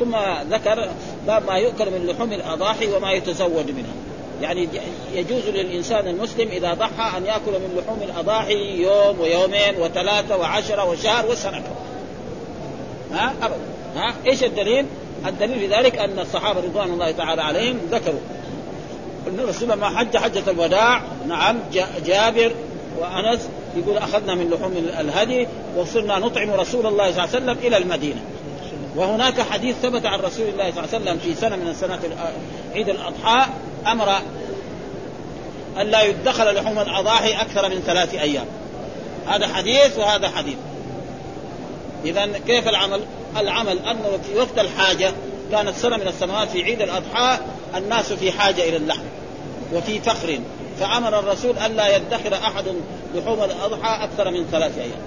ثم 0.00 0.16
ذكر 0.54 0.88
باب 1.26 1.46
ما 1.46 1.54
يؤكل 1.54 1.90
من 1.90 2.06
لحوم 2.06 2.32
الأضاحي 2.32 2.92
وما 2.92 3.12
يتزود 3.12 3.70
منها. 3.70 3.94
يعني 4.42 4.68
يجوز 5.14 5.48
للإنسان 5.48 6.08
المسلم 6.08 6.48
إذا 6.48 6.74
ضحى 6.74 7.18
أن 7.18 7.26
يأكل 7.26 7.52
من 7.52 7.78
لحوم 7.78 8.02
الأضاحي 8.02 8.82
يوم 8.82 9.20
ويومين 9.20 9.76
وثلاثة 9.80 10.36
وعشرة 10.36 10.90
وشهر 10.90 11.30
وسنة. 11.30 11.62
ها؟ 13.12 13.34
أبدا. 13.42 13.73
ها؟ 13.96 14.14
إيش 14.26 14.44
الدليل؟ 14.44 14.86
الدليل 15.26 15.58
في 15.58 15.66
ذلك 15.66 15.98
أن 15.98 16.18
الصحابة 16.18 16.60
رضوان 16.60 16.90
الله 16.90 17.10
تعالى 17.10 17.42
عليهم 17.42 17.78
ذكروا. 17.90 18.20
الرسول 19.26 19.68
لما 19.68 19.98
حج 19.98 20.16
حجة 20.16 20.50
الوداع. 20.50 21.02
نعم 21.28 21.56
جابر 22.06 22.52
وأنس 22.98 23.48
يقول 23.76 23.98
أخذنا 23.98 24.34
من 24.34 24.50
لحوم 24.50 24.72
الهدي 25.00 25.48
وصرنا 25.76 26.18
نطعم 26.18 26.50
رسول 26.50 26.86
الله 26.86 27.12
صلى 27.12 27.24
الله 27.24 27.34
عليه 27.34 27.44
وسلم 27.44 27.58
إلى 27.66 27.76
المدينة. 27.76 28.20
وهناك 28.96 29.40
حديث 29.40 29.76
ثبت 29.82 30.06
عن 30.06 30.20
رسول 30.20 30.48
الله 30.48 30.70
صلى 30.70 30.84
الله 30.84 30.94
عليه 30.94 31.04
وسلم 31.04 31.18
في 31.18 31.34
سنة 31.34 31.56
من 31.56 31.68
السنوات 31.68 32.00
عيد 32.74 32.88
الأضحى 32.88 33.46
أمر 33.86 34.16
أن 35.80 35.86
لا 35.86 36.02
يدخل 36.02 36.54
لحوم 36.54 36.78
الأضاحي 36.78 37.32
أكثر 37.32 37.68
من 37.68 37.82
ثلاث 37.86 38.14
أيام. 38.14 38.46
هذا 39.26 39.48
حديث 39.48 39.98
وهذا 39.98 40.28
حديث. 40.28 40.56
إذا 42.04 42.26
كيف 42.46 42.68
العمل؟ 42.68 43.00
العمل 43.36 43.78
أنه 43.78 44.18
في 44.26 44.38
وقت 44.38 44.58
الحاجة 44.58 45.12
كانت 45.50 45.76
سنة 45.76 45.96
من 45.96 46.08
السنوات 46.08 46.48
في 46.48 46.62
عيد 46.62 46.82
الأضحى 46.82 47.38
الناس 47.76 48.12
في 48.12 48.32
حاجة 48.32 48.62
إلى 48.62 48.76
اللحم 48.76 49.04
وفي 49.72 50.00
فخر 50.00 50.38
فأمر 50.80 51.18
الرسول 51.18 51.58
ألا 51.58 51.96
يدخر 51.96 52.34
أحد 52.34 52.64
لحوم 53.14 53.44
الأضحى 53.44 54.04
أكثر 54.04 54.30
من 54.30 54.46
ثلاث 54.52 54.78
أيام. 54.78 54.98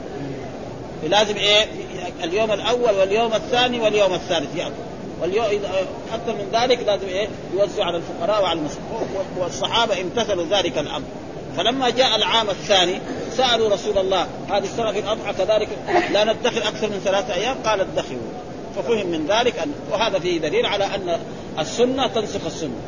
لازم 1.04 1.36
إيه؟ 1.36 1.66
اليوم 2.24 2.51
الأول 2.51 2.96
واليوم 3.00 3.34
الثاني 3.34 3.80
واليوم 3.80 4.13
الثالث 4.13 4.56
يأكل. 4.56 4.74
واليوم 5.22 5.46
أكثر 6.13 6.34
من 6.34 6.50
ذلك 6.54 6.80
لازم 6.88 7.08
إيه؟ 7.08 7.27
يوزع 7.54 7.86
على 7.86 7.98
الفقراء 7.98 8.44
وعلى 8.44 8.60
المسلمين 8.60 8.89
والصحابة 9.38 10.01
امتثلوا 10.01 10.46
ذلك 10.51 10.77
الأمر. 10.77 11.06
فلما 11.57 11.89
جاء 11.89 12.15
العام 12.15 12.49
الثاني 12.49 13.01
سألوا 13.31 13.69
رسول 13.69 13.97
الله 13.97 14.27
هذه 14.49 14.63
السنة 14.63 14.91
في 14.91 14.99
الاضحى 14.99 15.33
كذلك 15.33 15.67
لا 16.11 16.23
ندخر 16.23 16.67
أكثر 16.67 16.89
من 16.89 17.01
ثلاثة 17.05 17.33
أيام؟ 17.33 17.57
قال 17.65 17.79
ادخروا 17.79 18.19
ففهم 18.75 19.07
من 19.07 19.27
ذلك 19.27 19.59
أن 19.59 19.71
وهذا 19.91 20.19
فيه 20.19 20.39
دليل 20.39 20.65
على 20.65 20.85
أن 20.85 21.19
السنة 21.59 22.07
تنسخ 22.07 22.45
السنة. 22.45 22.79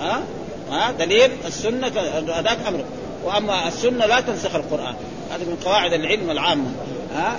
ها؟ 0.00 0.22
ها؟ 0.70 0.92
دليل 0.92 1.30
السنة 1.46 1.86
هذاك 2.32 2.58
أمر. 2.68 2.84
وأما 3.24 3.68
السنة 3.68 4.06
لا 4.06 4.20
تنسخ 4.20 4.54
القرآن. 4.54 4.94
هذا 5.30 5.44
من 5.44 5.56
قواعد 5.64 5.92
العلم 5.92 6.30
العامة. 6.30 6.70
ها؟ 7.14 7.36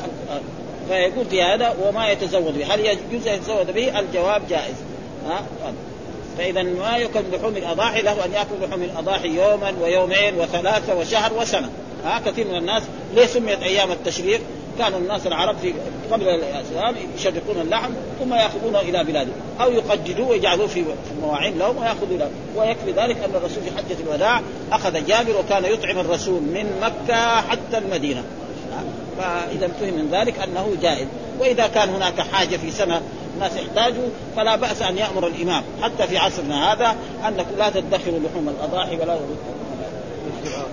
فيقول 0.87 1.25
في 1.25 1.41
هذا 1.41 1.75
وما 1.83 2.09
يتزود 2.09 2.57
به. 2.57 2.73
هل 2.73 2.79
يجوز 2.79 3.27
أن 3.27 3.33
يتزود 3.33 3.71
به؟ 3.71 3.99
الجواب 3.99 4.41
جائز. 4.49 4.75
ها؟ 5.29 5.43
فإذا 6.39 6.63
ما 6.63 6.97
يكن 6.97 7.21
لحوم 7.31 7.57
الأضاحي 7.57 8.01
له 8.01 8.25
أن 8.25 8.31
يأكل 8.31 8.67
لحوم 8.67 8.83
الأضاحي 8.83 9.27
يوما 9.27 9.73
ويومين 9.81 10.35
وثلاثة 10.39 10.95
وشهر 10.95 11.33
وسنة. 11.33 11.69
ها 12.05 12.21
كثير 12.25 12.47
من 12.47 12.55
الناس 12.55 12.83
ليه 13.15 13.25
سميت 13.25 13.63
أيام 13.63 13.91
التشريق؟ 13.91 14.41
كانوا 14.79 14.99
الناس 14.99 15.27
العرب 15.27 15.57
في 15.57 15.73
قبل 16.11 16.29
الإسلام 16.29 16.95
يشرقون 17.17 17.61
اللحم 17.61 17.91
ثم 18.19 18.33
ياخذونه 18.33 18.79
إلى 18.79 19.03
بلادهم. 19.03 19.33
أو 19.61 19.71
يقجدوه 19.71 20.27
ويجعلوه 20.27 20.67
في 20.67 20.83
مواعين 21.21 21.59
لهم 21.59 21.77
وياخذوا 21.77 22.17
له 22.17 22.29
ويكفي 22.55 22.91
ذلك 22.91 23.17
أن 23.17 23.35
الرسول 23.35 23.63
في 23.63 23.71
حجة 23.77 24.03
الوداع 24.07 24.41
أخذ 24.71 25.05
جابر 25.05 25.37
وكان 25.37 25.65
يطعم 25.65 25.99
الرسول 25.99 26.41
من 26.41 26.65
مكة 26.81 27.41
حتى 27.41 27.77
المدينة. 27.77 28.23
فإذا 29.17 29.67
فهم 29.67 29.93
من 29.93 30.09
ذلك 30.11 30.39
أنه 30.39 30.75
جائز. 30.81 31.07
وإذا 31.39 31.67
كان 31.67 31.89
هناك 31.89 32.21
حاجة 32.21 32.57
في 32.57 32.71
سنة 32.71 33.01
الناس 33.39 33.55
يحتاجوا 33.55 34.07
فلا 34.35 34.55
بأس 34.55 34.81
أن 34.81 34.97
يأمر 34.97 35.27
الإمام. 35.27 35.63
حتى 35.81 36.07
في 36.07 36.17
عصرنا 36.17 36.73
هذا 36.73 36.95
انكم 37.27 37.57
لا 37.57 37.69
تدخروا 37.69 38.19
لحوم 38.19 38.49
الأضاحي 38.49 38.97
ولا 38.97 39.17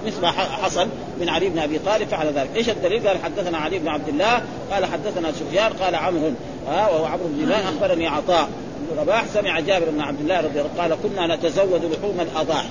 مثل 0.06 0.20
ما 0.20 0.30
حصل 0.30 0.88
من 1.20 1.28
علي 1.28 1.49
بن 1.49 1.58
أبي 1.58 1.78
طالب 1.78 2.08
فعل 2.08 2.26
ذلك، 2.26 2.49
إيش 2.56 2.68
الدليل؟ 2.68 3.08
قال 3.08 3.18
حدثنا 3.25 3.58
علي 3.58 3.78
بن 3.78 3.88
عبد 3.88 4.08
الله 4.08 4.42
قال 4.73 4.85
حدثنا 4.85 5.32
سفيان 5.32 5.73
قال 5.73 5.94
عمرو. 5.94 6.32
ها 6.68 6.88
وهو 6.88 7.04
عمرو 7.04 7.28
بن 7.28 7.42
الله 7.42 7.68
أخبرني 7.68 8.06
عطاء 8.06 8.49
بن 8.90 9.00
رباح 9.00 9.25
سمع 9.35 9.61
جابر 9.61 9.90
بن 9.90 10.00
عبد 10.00 10.20
الله 10.20 10.40
رضي 10.40 10.61
الله 10.61 10.70
قال 10.78 10.96
كنا 11.02 11.37
نتزود 11.37 11.85
لحوم 11.85 12.20
الأضاحي. 12.20 12.68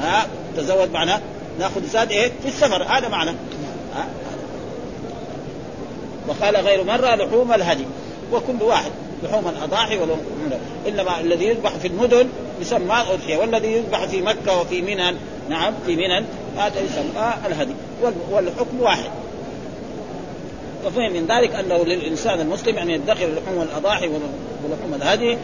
ها 0.00 0.26
تزود 0.56 0.92
معنا 0.92 1.20
ناخذ 1.58 1.86
زاد 1.86 2.10
إيه؟ 2.10 2.32
في 2.42 2.48
السفر. 2.48 2.82
هذا 2.82 3.08
معنى. 3.08 3.30
وقال 6.28 6.56
غير 6.56 6.84
مرة 6.84 7.14
لحوم 7.14 7.52
الهدي. 7.52 7.84
وكل 8.32 8.62
واحد 8.62 8.90
لحوم 9.22 9.48
الأضاحي 9.48 9.98
إنما 10.88 11.20
الذي 11.20 11.44
يذبح 11.44 11.70
في 11.70 11.88
المدن 11.88 12.28
يسمى 12.60 12.94
اضحيه 12.94 13.36
والذي 13.36 13.72
يذبح 13.72 14.04
في 14.04 14.22
مكة 14.22 14.60
وفي 14.60 14.82
منى 14.82 15.16
نعم 15.48 15.74
في 15.86 15.96
منى 15.96 16.24
هذا 16.56 16.80
يسمى 16.80 17.34
الهدي 17.46 17.74
والحكم 18.30 18.80
واحد. 18.80 19.10
وفهم 20.86 21.12
من 21.12 21.26
ذلك 21.26 21.54
أنه 21.54 21.84
للإنسان 21.84 22.40
المسلم 22.40 22.78
أن 22.78 22.90
يدخر 22.90 23.26
لحوم 23.26 23.62
الأضاحي 23.62 24.08
ولحوم 24.08 24.94
الهدي 24.94 25.38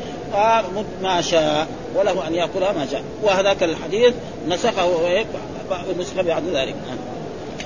ما 1.02 1.20
شاء 1.20 1.66
وله 1.96 2.26
أن 2.26 2.34
ياكلها 2.34 2.72
ما 2.72 2.86
شاء. 2.90 3.02
وهذاك 3.22 3.62
الحديث 3.62 4.14
نسخه 4.48 4.86
نسخ 5.98 6.20
بعد 6.20 6.42
ذلك. 6.52 6.74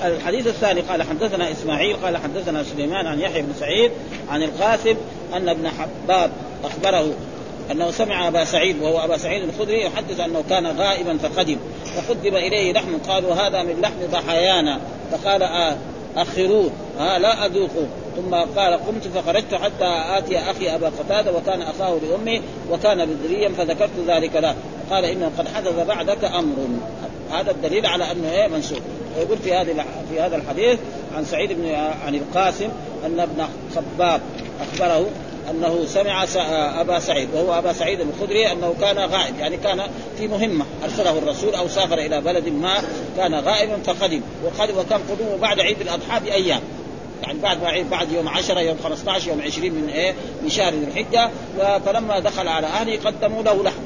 الحديث 0.03 0.47
الثاني 0.47 0.81
قال 0.81 1.03
حدثنا 1.03 1.51
إسماعيل 1.51 1.95
قال 1.95 2.17
حدثنا 2.17 2.63
سليمان 2.63 3.07
عن 3.07 3.19
يحيى 3.19 3.41
بن 3.41 3.53
سعيد 3.59 3.91
عن 4.29 4.43
القاسم 4.43 4.95
أن 5.33 5.49
ابن 5.49 5.69
حباب 5.69 6.31
أخبره 6.63 7.13
أنه 7.71 7.91
سمع 7.91 8.27
أبا 8.27 8.45
سعيد 8.45 8.81
وهو 8.81 9.05
أبا 9.05 9.17
سعيد 9.17 9.43
الخدري 9.43 9.81
يحدث 9.81 10.19
أنه 10.19 10.43
كان 10.49 10.67
غائبا 10.67 11.17
فقدم 11.17 11.57
فقدم 11.95 12.35
إليه 12.35 12.73
لحم 12.73 12.97
قالوا 13.07 13.33
هذا 13.33 13.63
من 13.63 13.81
لحم 13.81 14.11
ضحايانا 14.11 14.79
فقال 15.11 15.43
آه 15.43 15.77
اخروه 16.15 16.71
آه 16.99 17.17
لا 17.17 17.45
أذوقه. 17.45 17.87
ثم 18.15 18.35
قال 18.35 18.73
قمت 18.73 19.07
فخرجت 19.07 19.55
حتى 19.55 20.03
آتي 20.17 20.39
أخي 20.39 20.75
أبا 20.75 20.91
قتادة 20.99 21.31
وكان 21.31 21.61
أخاه 21.61 21.97
لأمي 22.09 22.41
وكان 22.71 23.05
بدريا 23.05 23.49
فذكرت 23.49 23.99
ذلك 24.07 24.35
له. 24.35 24.55
قال 24.91 25.05
إنه 25.05 25.31
قد 25.37 25.47
حدث 25.47 25.87
بعدك 25.87 26.23
أمر. 26.23 26.55
هذا 27.33 27.51
الدليل 27.51 27.85
على 27.85 28.11
أنه 28.11 28.31
إيه 28.31 28.47
منسوخ. 28.47 28.79
ويقول 29.17 29.37
في 29.37 29.53
هذه 29.53 29.85
في 30.11 30.21
هذا 30.21 30.35
الحديث 30.35 30.79
عن 31.15 31.25
سعيد 31.25 31.51
بن 31.53 31.75
عن 32.05 32.15
القاسم 32.15 32.69
أن 33.05 33.19
ابن 33.19 33.45
خباب 33.75 34.21
أخبره 34.61 35.09
أنه 35.49 35.85
سمع 35.85 36.25
أبا 36.81 36.99
سعيد 36.99 37.29
وهو 37.33 37.57
أبا 37.57 37.73
سعيد 37.73 37.99
الخدري 38.01 38.51
أنه 38.51 38.75
كان 38.81 38.97
غائب 38.97 39.39
يعني 39.39 39.57
كان 39.57 39.81
في 40.17 40.27
مهمة. 40.27 40.65
أرسله 40.83 41.17
الرسول 41.17 41.55
أو 41.55 41.67
سافر 41.67 41.97
إلى 41.97 42.21
بلد 42.21 42.47
ما 42.47 42.83
كان 43.17 43.35
غائبا 43.35 43.77
فقدم 43.77 44.21
وقدم 44.45 44.77
وكان 44.77 44.99
قدومه 45.11 45.37
بعد 45.41 45.59
عيد 45.59 45.81
الأضحى 45.81 46.19
بأيام. 46.19 46.61
يعني 47.23 47.39
بعد 47.39 47.61
ما 47.61 47.67
عيد 47.67 47.89
بعد 47.89 48.11
يوم 48.11 48.27
10 48.27 48.59
يوم 48.59 48.77
15 48.83 49.29
يوم 49.29 49.41
20 49.41 49.71
من 49.71 49.89
إيه 49.89 50.13
من 50.43 50.49
شهر 50.49 50.73
ذي 50.73 50.85
الحجة 50.87 51.29
فلما 51.85 52.19
دخل 52.19 52.47
على 52.47 52.67
أهله 52.67 52.99
قدموا 53.05 53.43
له 53.43 53.63
لحم. 53.63 53.81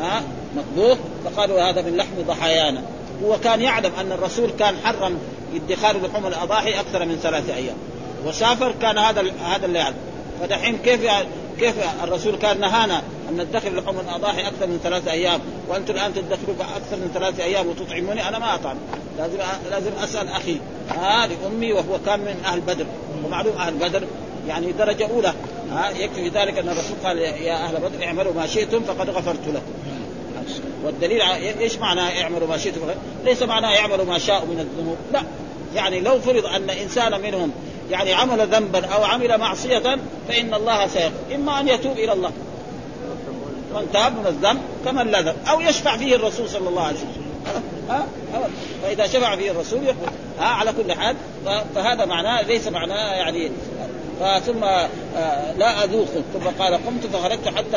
ها؟ 0.00 0.22
مطبوخ 0.56 0.98
فقالوا 1.24 1.70
هذا 1.70 1.82
من 1.82 1.96
لحم 1.96 2.22
ضحايانا. 2.28 2.82
هو 3.24 3.38
كان 3.38 3.62
يعلم 3.62 3.92
أن 4.00 4.12
الرسول 4.12 4.50
كان 4.50 4.74
حرم 4.84 5.18
ادخار 5.54 5.96
لحوم 6.06 6.26
الأضاحي 6.26 6.80
أكثر 6.80 7.04
من 7.04 7.18
ثلاثة 7.22 7.54
أيام. 7.54 7.76
وسافر 8.26 8.74
كان 8.82 8.98
هذا 8.98 9.24
هذا 9.44 9.66
اللي 9.66 9.78
يعلم 9.78 9.96
فدحين 10.40 10.78
كيف 10.78 11.00
كيف 11.58 11.74
الرسول 12.04 12.36
كان 12.36 12.60
نهانا 12.60 13.02
أن 13.28 13.40
ندخر 13.40 13.74
لحوم 13.74 14.00
الأضاحي 14.00 14.40
أكثر 14.40 14.66
من 14.66 14.80
ثلاثة 14.82 15.10
أيام؟ 15.10 15.40
وأنتم 15.68 15.94
الآن 15.94 16.14
تدخروا 16.14 16.54
أكثر 16.76 16.96
من 16.96 17.10
ثلاثة 17.14 17.44
أيام 17.44 17.66
وتطعموني؟ 17.66 18.28
أنا 18.28 18.38
ما 18.38 18.54
أطعم. 18.54 18.76
لازم 19.18 19.38
لازم 19.70 19.90
أسأل 20.02 20.28
أخي. 20.28 20.60
ها 20.90 21.26
لأمي 21.26 21.72
وهو 21.72 21.98
كان 22.06 22.20
من 22.20 22.42
أهل 22.44 22.60
بدر. 22.60 22.86
ومعلوم 23.24 23.56
أهل 23.56 23.74
بدر 23.74 24.04
يعني 24.48 24.72
درجة 24.72 25.08
أولى. 25.10 25.32
ها 25.72 25.90
يكفي 25.90 26.28
ذلك 26.28 26.58
أن 26.58 26.68
الرسول 26.68 26.96
قال 27.04 27.18
يا 27.18 27.54
أهل 27.54 27.76
بدر 27.76 28.04
اعملوا 28.04 28.32
ما 28.32 28.46
شئتم 28.46 28.82
فقد 28.82 29.10
غفرت 29.10 29.48
لكم. 29.48 29.72
والدليل 30.86 31.22
إيش 31.60 31.78
معنى 31.78 32.22
اعملوا 32.22 32.48
ما 32.48 32.58
شئتم؟ 32.58 32.80
ليس 33.24 33.42
معناه 33.42 33.70
يعملوا 33.70 34.04
ما 34.04 34.18
شاءوا 34.18 34.46
من 34.46 34.60
الذنوب. 34.60 34.96
لا. 35.12 35.22
يعني 35.74 36.00
لو 36.00 36.20
فرض 36.20 36.46
أن 36.46 36.70
إنسان 36.70 37.20
منهم 37.20 37.52
يعني 37.90 38.12
عمل 38.12 38.46
ذنبا 38.46 38.86
أو 38.86 39.04
عمل 39.04 39.38
معصية 39.38 39.98
فإن 40.28 40.54
الله 40.54 40.86
سيغفر 40.86 41.34
إما 41.34 41.60
أن 41.60 41.68
يتوب 41.68 41.98
إلى 41.98 42.12
الله. 42.12 42.32
من 43.74 43.88
تاب 43.92 44.12
من 44.12 44.26
الذنب 44.26 44.60
كمن 44.84 45.06
لا 45.06 45.20
ذنب. 45.20 45.36
أو 45.48 45.60
يشفع 45.60 45.96
فيه 45.96 46.16
الرسول 46.16 46.48
صلى 46.48 46.68
الله 46.68 46.82
عليه 46.82 46.96
وسلم. 46.96 47.26
ها؟ 47.90 48.06
فإذا 48.82 49.06
شفع 49.06 49.36
فيه 49.36 49.50
الرسول 49.50 49.82
يقول 49.82 50.08
ها؟ 50.38 50.46
على 50.46 50.72
كل 50.72 50.92
حال. 50.92 51.16
فهذا 51.74 52.04
معناه 52.04 52.42
ليس 52.42 52.68
معناه 52.68 53.14
يعني 53.14 53.50
ثم 54.46 54.64
آه، 54.64 55.52
لا 55.58 55.84
أذوق. 55.84 56.06
ثم 56.06 56.62
قال 56.62 56.74
قمت 56.74 57.06
فخرجت 57.06 57.48
حتى 57.48 57.76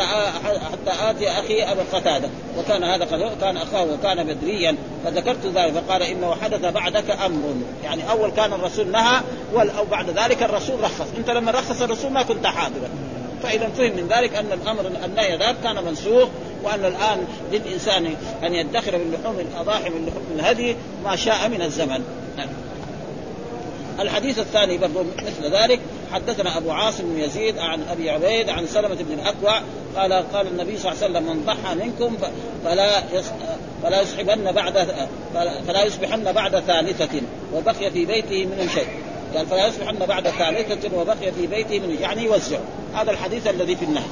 حتى 0.71 1.09
آتي 1.09 1.29
أخي 1.29 1.63
ابا 1.63 1.83
قتادة. 1.93 2.29
وكان 2.57 2.83
هذا 2.83 3.05
كان 3.41 3.57
أخاه 3.57 3.83
وكان 3.83 4.23
بدريا 4.23 4.75
فذكرت 5.05 5.45
ذلك. 5.45 5.73
فقال 5.73 6.03
انه 6.03 6.35
حدث 6.35 6.65
بعدك 6.65 7.11
أمر. 7.11 7.55
يعني 7.83 8.09
أول 8.09 8.31
كان 8.31 8.53
الرسول 8.53 8.91
نهى 8.91 9.21
أو 9.55 9.85
بعد 9.91 10.09
ذلك 10.09 10.43
الرسول 10.43 10.83
رخص. 10.83 11.07
أنت 11.17 11.29
لما 11.29 11.51
رخص 11.51 11.81
الرسول 11.81 12.11
ما 12.11 12.23
كنت 12.23 12.45
حاضرا. 12.45 12.89
فإذا 13.43 13.67
فهم 13.67 13.91
من 13.91 14.07
ذلك 14.07 14.35
أن 14.35 14.51
الأمر 14.51 14.91
النهي 15.05 15.37
ذاك 15.37 15.55
كان 15.63 15.83
منسوخ 15.85 16.29
وأن 16.63 16.85
الآن 16.85 17.27
للإنسان 17.51 18.15
أن 18.43 18.55
يدخر 18.55 18.97
من 18.97 19.17
لحوم 19.21 19.39
الأضاحي 19.39 19.89
من 19.89 20.05
لحوم 20.05 20.39
الهدي 20.39 20.75
ما 21.03 21.15
شاء 21.15 21.49
من 21.49 21.61
الزمن. 21.61 22.03
الحديث 23.99 24.39
الثاني 24.39 24.77
برضو 24.77 25.03
مثل 25.03 25.55
ذلك 25.55 25.79
حدثنا 26.13 26.57
أبو 26.57 26.71
عاصم 26.71 27.03
بن 27.03 27.19
يزيد 27.19 27.57
عن 27.57 27.81
أبي 27.91 28.09
عبيد 28.09 28.49
عن 28.49 28.67
سلمة 28.67 28.95
بن 28.95 29.13
الأكوع 29.13 29.61
قال 29.95 30.13
قال 30.13 30.47
النبي 30.47 30.77
صلى 30.77 30.91
الله 30.91 31.03
عليه 31.03 31.13
وسلم 31.13 31.23
من 31.23 31.45
ضحى 31.45 31.75
منكم 31.75 32.17
فلا 32.65 33.03
فلا 33.83 34.01
يصحبن 34.01 34.51
بعد 34.51 34.87
فلا 35.67 35.83
يصبحن 35.83 36.31
بعد 36.31 36.59
ثالثة 36.59 37.21
وبقي 37.53 37.91
في 37.91 38.05
بيته 38.05 38.45
منه 38.45 38.67
شيء. 38.73 38.87
قال 39.35 39.45
فلا 39.45 39.67
يصبحن 39.67 39.95
بعد 39.95 40.29
ثالثة 40.29 40.97
وبقي 40.97 41.31
في 41.31 41.47
بيته 41.47 41.79
منه 41.79 42.01
يعني 42.01 42.23
يوزع. 42.23 42.57
هذا 42.95 43.11
الحديث 43.11 43.47
الذي 43.47 43.75
في 43.75 43.85
النهي. 43.85 44.03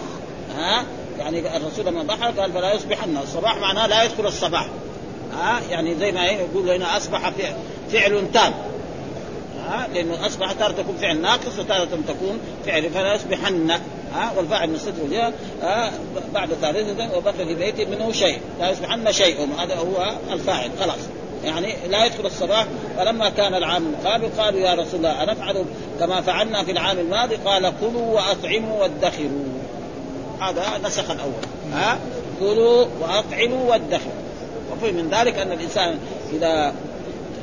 ها؟ 0.57 0.83
يعني 1.19 1.57
الرسول 1.57 1.85
لما 1.85 2.03
ضحى 2.03 2.31
قال 2.31 2.51
فلا 2.51 2.73
يصبحن. 2.73 3.17
الصباح 3.17 3.57
معناه 3.57 3.87
لا 3.87 4.03
يدخل 4.03 4.25
الصباح. 4.25 4.69
ها؟ 5.33 5.61
يعني 5.69 5.95
زي 5.95 6.11
ما 6.11 6.25
يقول 6.25 6.69
هنا 6.69 6.97
أصبح 6.97 7.31
فعل 7.91 8.31
تام. 8.33 8.53
ها 9.67 9.87
لأنه 9.93 10.25
أصبح 10.25 10.51
تارة 10.51 10.71
تكون 10.71 10.97
فعل 10.97 11.21
ناقص 11.21 11.59
وتارة 11.59 11.87
تكون 12.07 12.39
فعل 12.65 12.89
فلا 12.89 13.15
يصبحن 13.15 13.71
ها 14.13 14.33
والفاعل 14.37 14.69
من 14.69 14.77
ستر 14.77 15.03
الجهه 15.05 15.33
بعد 16.33 16.49
ثالثة 16.61 17.17
وبقي 17.17 17.33
في 17.33 17.55
بيته 17.55 17.85
منه 17.85 18.11
شيء 18.11 18.39
لا 18.59 18.69
يصبحن 18.69 19.11
شيء 19.11 19.47
هذا 19.59 19.75
هو 19.75 20.11
الفاعل 20.33 20.71
خلاص. 20.79 20.99
يعني 21.43 21.75
لا 21.89 22.05
يدخل 22.05 22.25
الصباح 22.25 22.65
فلما 22.97 23.29
كان 23.29 23.55
العام 23.55 23.85
المقابل 23.85 24.29
قالوا 24.37 24.59
يا 24.59 24.73
رسول 24.73 24.95
الله 24.95 25.23
أنفعل 25.23 25.65
كما 25.99 26.21
فعلنا 26.21 26.63
في 26.63 26.71
العام 26.71 26.99
الماضي؟ 26.99 27.35
قال 27.35 27.73
كلوا 27.81 28.15
وأطعموا 28.15 28.81
وادخروا. 28.81 29.45
هذا 30.41 30.65
نسخ 30.83 31.11
الأول 31.11 31.31
ها 31.73 31.99
كلوا 32.39 32.85
وأطعموا 33.01 33.69
وادخروا. 33.69 34.13
وفي 34.71 34.91
من 34.91 35.09
ذلك 35.09 35.39
أن 35.39 35.51
الإنسان 35.51 35.99
إذا 36.33 36.73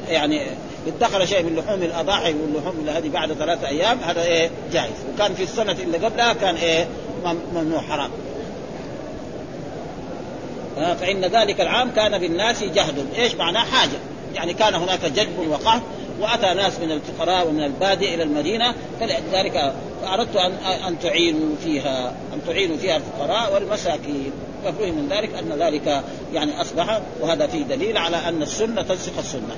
يعني 0.09 0.41
ادخر 0.87 1.25
شيء 1.25 1.43
من 1.43 1.57
لحوم 1.57 1.83
الأضاحي 1.83 2.35
واللحوم 2.35 2.89
هذه 2.89 3.09
بعد 3.09 3.33
ثلاثة 3.33 3.69
أيام 3.69 3.99
هذا 3.99 4.23
إيه؟ 4.23 4.51
جائز. 4.73 4.95
وكان 5.15 5.35
في 5.35 5.43
السنة 5.43 5.73
اللي 5.73 5.99
قبلها 5.99 6.33
كان 6.33 6.55
إيه؟ 6.55 6.89
ممنوع 7.55 7.81
حرام. 7.81 8.11
فإن 10.77 11.25
ذلك 11.25 11.61
العام 11.61 11.91
كان 11.91 12.19
بالناس 12.19 12.63
جهد 12.63 13.07
إيش 13.19 13.35
معناه 13.35 13.65
حاجة؟ 13.65 13.99
يعني 14.35 14.55
كان 14.55 14.75
هناك 14.75 15.05
جذب 15.05 15.49
وقهر 15.49 15.81
وأتى 16.21 16.55
ناس 16.55 16.79
من 16.81 16.93
الفقراء 16.93 17.49
ومن 17.49 17.65
البادية 17.65 18.15
إلى 18.15 18.23
المدينة 18.23 18.75
فلذلك 19.01 19.75
اردت 20.05 20.37
أن 20.37 20.53
أن 20.89 20.99
تعينوا 20.99 21.57
فيها 21.65 22.09
أن 22.09 22.41
تعينوا 22.47 22.77
فيها 22.77 22.97
الفقراء 22.97 23.55
والمساكين. 23.55 24.33
ففهم 24.65 24.95
من 24.95 25.09
ذلك 25.11 25.31
أن 25.35 25.53
ذلك 25.63 26.03
يعني 26.33 26.61
أصبح 26.61 27.01
وهذا 27.21 27.47
فيه 27.47 27.63
دليل 27.63 27.97
على 27.97 28.17
أن 28.17 28.43
السنة 28.43 28.83
تنسخ 28.83 29.19
السنة. 29.19 29.57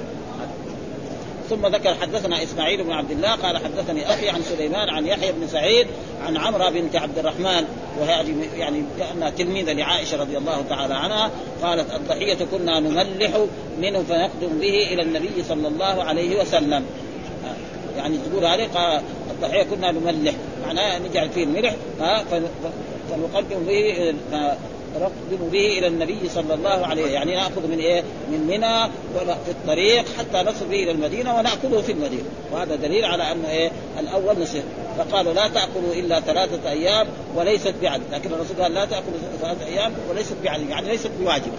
ثم 1.50 1.66
ذكر 1.66 1.94
حدثنا 1.94 2.42
إسماعيل 2.42 2.84
بن 2.84 2.92
عبد 2.92 3.10
الله 3.10 3.34
قال 3.34 3.56
حدثني 3.56 4.10
أخي 4.10 4.28
عن 4.28 4.42
سليمان 4.42 4.88
عن 4.88 5.06
يحيى 5.06 5.32
بن 5.32 5.46
سعيد 5.46 5.86
عن 6.22 6.36
عمرو 6.36 6.70
بنت 6.70 6.96
عبد 6.96 7.18
الرحمن 7.18 7.64
وهذه 8.00 8.34
يعني 8.56 8.82
كانها 8.98 9.30
تلميذة 9.30 9.72
لعائشة 9.72 10.20
رضي 10.20 10.38
الله 10.38 10.64
تعالى 10.68 10.94
عنها 10.94 11.30
قالت 11.62 11.92
الضحية 11.94 12.46
كنا 12.50 12.80
نملح 12.80 13.30
منه 13.80 14.02
فنقدم 14.02 14.58
به 14.60 14.92
إلى 14.92 15.02
النبي 15.02 15.42
صلى 15.48 15.68
الله 15.68 16.02
عليه 16.04 16.40
وسلم. 16.40 16.84
يعني 17.96 18.18
تقول 18.18 18.44
هذه 18.44 18.68
الضحية 19.30 19.62
كنا 19.62 19.92
نملح. 19.92 20.34
معناه 20.66 20.98
نجعل 20.98 21.30
فيه 21.30 21.44
الملح 21.44 21.74
فنقدم 23.10 23.64
به 23.66 24.14
نقدم 24.98 25.48
به 25.48 25.78
إلى 25.78 25.86
النبي 25.86 26.28
صلى 26.34 26.54
الله 26.54 26.86
عليه 26.86 27.06
يعني 27.06 27.34
نأخذ 27.34 27.66
من 27.68 27.78
إيه؟ 27.78 28.02
من 28.02 28.46
منى 28.46 28.92
في 29.44 29.50
الطريق 29.50 30.04
حتى 30.18 30.50
نصل 30.50 30.66
به 30.66 30.82
إلى 30.82 30.90
المدينة 30.90 31.36
وناكله 31.36 31.82
في 31.82 31.92
المدينة. 31.92 32.24
وهذا 32.52 32.76
دليل 32.76 33.04
على 33.04 33.32
انه 33.32 33.48
إيه؟ 33.48 33.70
الأول 34.00 34.38
نسخ 34.38 34.62
فقالوا 34.98 35.32
لا 35.32 35.48
تأكلوا 35.48 35.92
إلا 35.92 36.20
ثلاثة 36.20 36.70
أيام 36.70 37.06
وليست 37.36 37.74
بعد. 37.82 38.00
لكن 38.12 38.32
الرسول 38.32 38.62
قال 38.62 38.74
لا 38.74 38.84
تأكلوا 38.84 39.18
ثلاثة 39.40 39.66
أيام 39.66 39.92
وليست 40.10 40.34
بعد 40.44 40.68
يعني 40.68 40.88
ليست 40.88 41.10
بواجبه 41.20 41.58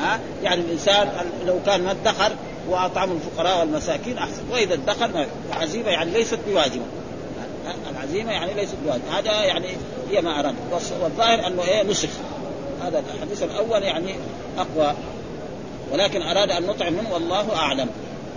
ها؟ 0.00 0.20
يعني 0.42 0.60
الإنسان 0.60 1.08
لو 1.46 1.58
كان 1.66 1.84
ما 1.84 1.90
ادخر 1.90 2.32
وأطعم 2.68 3.12
الفقراء 3.12 3.60
والمساكين 3.60 4.18
أحسن. 4.18 4.42
وإذا 4.52 4.74
ادخر 4.74 5.26
عزيمه 5.52 5.88
يعني 5.88 6.10
ليست 6.10 6.38
بواجبة. 6.48 6.84
العزيمة 7.90 8.32
يعني 8.32 8.54
ليست 8.54 8.74
بواجبة. 8.84 9.18
هذا 9.18 9.44
يعني 9.44 9.66
هي 10.10 10.20
ما 10.20 10.40
أراد. 10.40 10.54
والظاهر 11.02 11.46
أنه 11.46 11.62
إيه؟ 11.62 11.82
نسخ. 11.82 12.08
هذا 12.82 13.02
الحديث 13.14 13.42
الأول 13.42 13.82
يعني 13.82 14.14
أقوى. 14.58 14.94
ولكن 15.92 16.22
أراد 16.22 16.50
أن 16.50 16.66
نطعم 16.66 16.92
منه 16.92 17.12
والله 17.14 17.56
أعلم. 17.56 17.88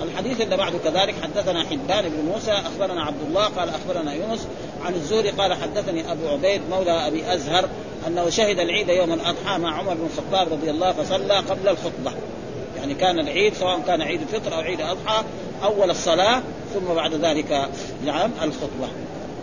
الحديث 0.02 0.42
اللي 0.42 0.58
بعده 0.58 0.78
كذلك 0.78 1.16
حدثنا 1.24 1.64
حبان 1.64 2.10
بن 2.10 2.32
موسى 2.34 2.52
أخبرنا 2.52 3.04
عبد 3.04 3.22
الله 3.28 3.46
قال 3.46 3.70
أخبرنا 3.70 4.14
يونس. 4.14 4.48
عن 4.86 4.94
الزهري 4.94 5.30
قال 5.30 5.54
حدثني 5.54 6.12
أبو 6.12 6.28
عبيد 6.28 6.62
مولى 6.70 7.08
أبي 7.08 7.34
أزهر 7.34 7.70
أنه 8.08 8.30
شهد 8.30 8.60
العيد 8.60 8.90
يوم 8.90 9.14
الأضحى 9.14 9.58
مع 9.58 9.78
عمر 9.78 9.94
بن 9.94 10.06
الخطاب 10.06 10.54
رضي 10.54 10.70
الله 10.70 10.92
فصلى 10.92 11.36
قبل 11.36 11.68
الخطبة. 11.68 12.12
يعني 12.78 12.94
كان 12.94 13.20
العيد 13.20 13.54
سواء 13.54 13.80
كان 13.88 14.02
عيد 14.02 14.22
الفطر 14.22 14.56
أو 14.56 14.60
عيد 14.60 14.80
الأضحى 14.80 15.24
أول 15.64 15.90
الصلاة 15.90 16.42
ثم 16.74 16.94
بعد 16.96 17.14
ذلك 17.14 17.70
نعم 18.06 18.32
الخطبة. 18.42 18.88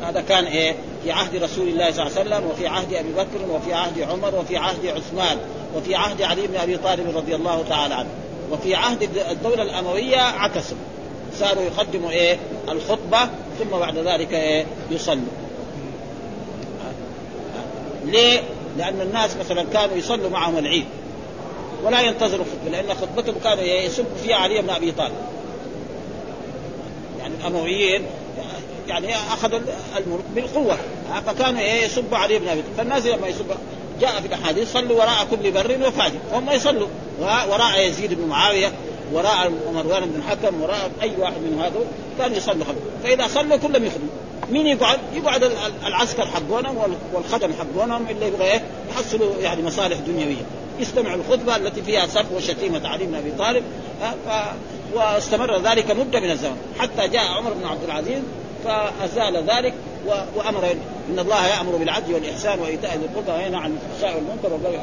هذا 0.03 0.21
كان 0.21 0.45
إيه؟ 0.45 0.75
في 1.05 1.13
عهد 1.13 1.37
رسول 1.37 1.69
الله 1.69 1.91
صلى 1.91 2.07
الله 2.07 2.19
عليه 2.19 2.29
وسلم 2.29 2.51
وفي 2.51 2.67
عهد 2.67 2.95
أبي 2.95 3.13
بكر 3.13 3.51
وفي 3.51 3.75
عهد 3.75 4.01
عمر 4.01 4.35
وفي 4.35 4.57
عهد 4.57 4.87
عثمان 4.87 5.39
وفي 5.77 5.95
عهد 5.95 6.23
علي 6.23 6.47
بن 6.47 6.57
أبي 6.57 6.77
طالب 6.77 7.17
رضي 7.17 7.35
الله 7.35 7.65
تعالى 7.69 7.95
عنه. 7.95 8.09
وفي 8.51 8.75
عهد 8.75 9.03
الدولة 9.31 9.63
الأموية 9.63 10.21
عكسوا. 10.21 10.77
صاروا 11.39 11.63
يقدموا 11.63 12.11
إيه؟ 12.11 12.39
الخطبة 12.69 13.19
ثم 13.59 13.79
بعد 13.79 13.99
ذلك 13.99 14.33
إيه؟ 14.33 14.67
يصلوا. 14.91 15.23
ليه؟ 18.05 18.41
لأن 18.79 19.01
الناس 19.01 19.37
مثلا 19.37 19.65
كانوا 19.73 19.97
يصلوا 19.97 20.31
معهم 20.31 20.59
العيد. 20.59 20.87
ولا 21.85 22.01
ينتظروا 22.01 22.45
خطبة 22.45 22.71
لأن 22.71 22.95
خطبتهم 22.95 23.35
كانوا 23.45 23.65
يسبوا 23.65 24.17
فيها 24.23 24.37
علي 24.37 24.63
بن 24.63 24.71
أبي 24.71 24.93
طالب. 24.93 25.15
يعني 27.21 27.35
الأمويين 27.41 28.03
يعني 28.91 29.15
أخذ 29.17 29.55
الملك 29.97 30.25
بالقوة. 30.35 30.77
فكانوا 31.27 31.61
إيه 31.61 31.85
يسبوا 31.85 32.19
علي 32.19 32.39
بن 32.39 32.49
أبي 32.49 32.63
فالناس 32.77 33.07
لما 33.07 33.29
يسبوا 33.29 33.55
جاء 34.01 34.21
في 34.21 34.27
الأحاديث 34.27 34.73
صلوا 34.73 34.99
وراء 34.99 35.27
كل 35.31 35.51
بر 35.51 35.89
وفاجر. 35.89 36.19
وهم 36.33 36.51
يصلوا. 36.51 36.89
وراء 37.21 37.89
يزيد 37.89 38.15
بن 38.15 38.29
معاوية 38.29 38.73
وراء 39.13 39.53
مروان 39.75 40.05
بن 40.05 40.21
الحكم 40.21 40.63
وراء 40.63 40.91
أي 41.03 41.13
واحد 41.19 41.37
من 41.37 41.61
هذول 41.61 41.85
كانوا 42.19 42.37
يصلوا 42.37 42.65
خلف 42.65 42.79
فإذا 43.05 43.27
صلوا 43.27 43.57
كلهم 43.57 43.85
يخدموا 43.85 44.11
مين 44.51 44.67
يقعد؟ 44.67 44.99
يقعد 45.15 45.51
العسكر 45.87 46.27
حقونهم 46.27 46.97
والخدم 47.13 47.51
حقونهم 47.53 48.07
اللي 48.11 48.27
يبغى 48.27 48.45
إيه؟ 48.45 48.63
يحصلوا 48.91 49.35
يعني 49.41 49.63
مصالح 49.63 49.99
دنيوية. 49.99 50.43
يستمع 50.81 51.15
الخطبة 51.15 51.57
التي 51.57 51.83
فيها 51.83 52.07
سب 52.07 52.27
وشتيمة 52.33 52.89
علي 52.89 53.05
بن 53.05 53.15
أبي 53.15 53.31
طالب. 53.39 53.63
ف... 54.27 54.31
واستمر 54.95 55.61
ذلك 55.61 55.91
مدة 55.91 56.21
من 56.21 56.31
الزمن. 56.31 56.57
حتى 56.79 57.09
جاء 57.09 57.27
عمر 57.27 57.53
بن 57.53 57.67
عبد 57.67 57.85
العزيز 57.85 58.23
فأزال 58.65 59.45
ذلك 59.51 59.75
وأمر 60.37 60.71
ان 61.11 61.19
الله 61.19 61.47
يأمر 61.47 61.77
بالعدل 61.77 62.15
والإحسان 62.15 62.61
وإيتاء 62.61 62.97
ذي 62.97 63.05
القربى 63.05 63.43
وينهى 63.43 63.61
عن 63.61 63.77
الفحشاء 63.77 64.17
والمنكر 64.17 64.81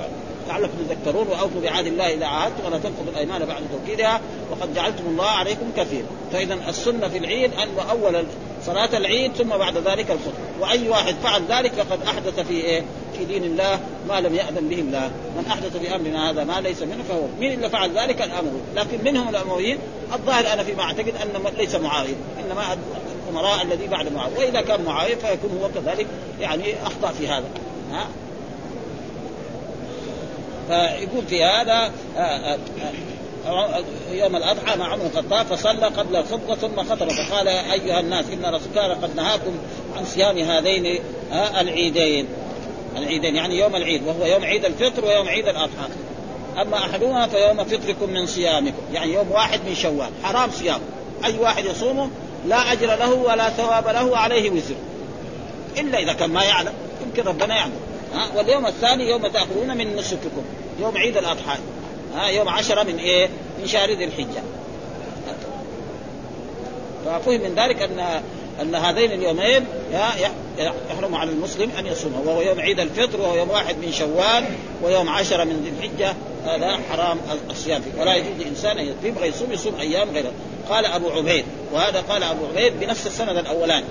لعلكم 0.47 0.73
تذكرون 0.89 1.27
وأوفوا 1.27 1.61
بعهد 1.61 1.85
الله 1.85 2.13
إذا 2.13 2.25
عاهدتم 2.25 2.65
ولا 2.65 2.77
تنقضوا 2.77 3.11
الأيمان 3.11 3.45
بعد 3.45 3.63
توكيدها 3.71 4.21
وقد 4.51 4.73
جعلتم 4.73 5.03
الله 5.07 5.25
عليكم 5.25 5.65
كثيرا 5.77 6.07
فإذا 6.33 6.57
السنة 6.69 7.07
في 7.07 7.17
العيد 7.17 7.51
ان 7.53 7.67
اول 7.89 8.25
صلاة 8.65 8.97
العيد 8.97 9.33
ثم 9.33 9.49
بعد 9.49 9.77
ذلك 9.77 10.11
الخطبه 10.11 10.59
وأي 10.59 10.89
واحد 10.89 11.15
فعل 11.23 11.41
ذلك 11.49 11.71
فقد 11.71 12.01
أحدث 12.07 12.39
في 12.39 12.53
إيه؟ 12.53 12.83
في 13.17 13.25
دين 13.25 13.43
الله 13.43 13.79
ما 14.09 14.21
لم 14.21 14.35
يأذن 14.35 14.67
به 14.69 14.79
الله. 14.79 15.11
من 15.37 15.45
أحدث 15.51 15.77
في 15.77 15.95
أمرنا 15.95 16.31
هذا 16.31 16.43
ما 16.43 16.61
ليس 16.61 16.81
منه 16.81 17.03
فهو 17.09 17.21
من 17.39 17.51
اللي 17.51 17.69
فعل 17.69 17.97
ذلك؟ 17.97 18.21
الامر 18.21 18.51
لكن 18.75 18.97
منهم 19.03 19.29
الأمويين. 19.29 19.77
الظاهر 20.13 20.53
أنا 20.53 20.63
فيما 20.63 20.83
أعتقد 20.83 21.13
أن 21.23 21.53
ليس 21.57 21.75
معاوية. 21.75 22.15
إنما 22.45 22.77
الأمراء 23.29 23.61
الذي 23.61 23.87
بعد 23.87 24.13
معاويه 24.13 24.37
وإذا 24.37 24.61
كان 24.61 24.83
معاويه 24.83 25.15
فيكون 25.15 25.59
هو 25.61 25.69
كذلك 25.69 26.07
يعني 26.39 26.75
أخطأ 26.85 27.11
في 27.11 27.27
هذا. 27.27 27.45
ها؟ 27.91 28.07
فيقول 30.67 31.25
في 31.27 31.43
هذا 31.43 31.91
آه، 32.17 32.19
آه، 32.19 32.57
آه، 33.47 33.83
يوم 34.11 34.35
الأضحى 34.35 34.77
مع 34.79 34.91
عمر 34.91 35.05
الخطاب 35.05 35.45
فصلى 35.45 35.85
قبل 35.85 36.15
الخطبه 36.15 36.55
ثم 36.55 36.83
خطب 36.83 37.11
فقال 37.11 37.47
أيها 37.47 37.99
الناس 37.99 38.25
إن 38.33 38.45
رسول 38.45 38.73
كان 38.75 38.91
قد 38.91 39.15
نهاكم 39.15 39.51
عن 39.97 40.05
صيام 40.05 40.37
هذين 40.37 40.99
العيدين. 41.59 42.27
العيدين 42.97 43.35
يعني 43.35 43.59
يوم 43.59 43.75
العيد 43.75 44.07
وهو 44.07 44.25
يوم 44.25 44.45
عيد 44.45 44.65
الفطر 44.65 45.05
ويوم 45.05 45.27
عيد 45.27 45.47
الأضحى. 45.47 45.87
أما 46.61 46.77
أحدهما 46.77 47.27
فيوم 47.27 47.63
فطركم 47.63 48.09
من 48.09 48.27
صيامكم 48.27 48.77
يعني 48.93 49.13
يوم 49.13 49.31
واحد 49.31 49.59
من 49.67 49.75
شوال 49.75 50.09
حرام 50.23 50.51
صيام. 50.51 50.79
أي 51.25 51.37
واحد 51.37 51.65
يصومه 51.65 52.09
لا 52.47 52.71
أجر 52.71 52.87
له 52.87 53.13
ولا 53.13 53.49
ثواب 53.49 53.87
له 53.87 54.17
عليه 54.17 54.49
وزر. 54.49 54.75
إلا 55.77 55.99
إذا 55.99 56.13
كان 56.13 56.29
ما 56.29 56.43
يعلم 56.43 56.73
يمكن 57.05 57.23
ربنا 57.29 57.55
يعلم. 57.55 57.79
ها 58.13 58.37
واليوم 58.37 58.65
الثاني 58.65 59.09
يوم 59.09 59.27
تأخذون 59.27 59.77
من 59.77 59.95
نسككم 59.95 60.43
يوم 60.79 60.97
عيد 60.97 61.17
الأضحى. 61.17 61.57
ها 62.15 62.27
يوم 62.27 62.49
عشرة 62.49 62.83
من 62.83 62.97
إيه؟ 62.97 63.29
من 63.59 63.67
شهر 63.67 63.89
ذي 63.89 64.03
الحجة. 64.03 64.41
ففهم 67.05 67.41
من 67.41 67.55
ذلك 67.55 67.81
ان 67.81 68.21
أن 68.61 68.75
هذين 68.75 69.11
اليومين 69.11 69.65
يحرم 70.89 71.15
على 71.15 71.31
المسلم 71.31 71.71
أن 71.79 71.85
يصومه 71.85 72.21
وهو 72.25 72.41
يوم 72.41 72.59
عيد 72.59 72.79
الفطر 72.79 73.21
وهو 73.21 73.35
يوم 73.35 73.49
واحد 73.49 73.77
من 73.77 73.91
شوال 73.91 74.45
ويوم 74.83 75.09
عشرة 75.09 75.43
من 75.43 75.63
ذي 75.63 75.87
الحجة. 75.87 76.15
هذا 76.45 76.79
حرام 76.91 77.17
الصيام 77.49 77.81
فيه. 77.81 78.01
ولا 78.01 78.15
يجوز 78.15 78.31
لإنسان 78.39 78.77
أن 78.77 78.95
يبغى 79.03 79.27
يصوم 79.27 79.51
يصوم 79.51 79.75
أيام 79.79 80.09
غيره 80.09 80.31
قال 80.69 80.85
أبو 80.85 81.09
عبيد 81.09 81.45
وهذا 81.73 82.01
قال 82.01 82.23
أبو 82.23 82.45
عبيد 82.45 82.79
بنفس 82.79 83.07
السند 83.07 83.37
الأولاني. 83.37 83.85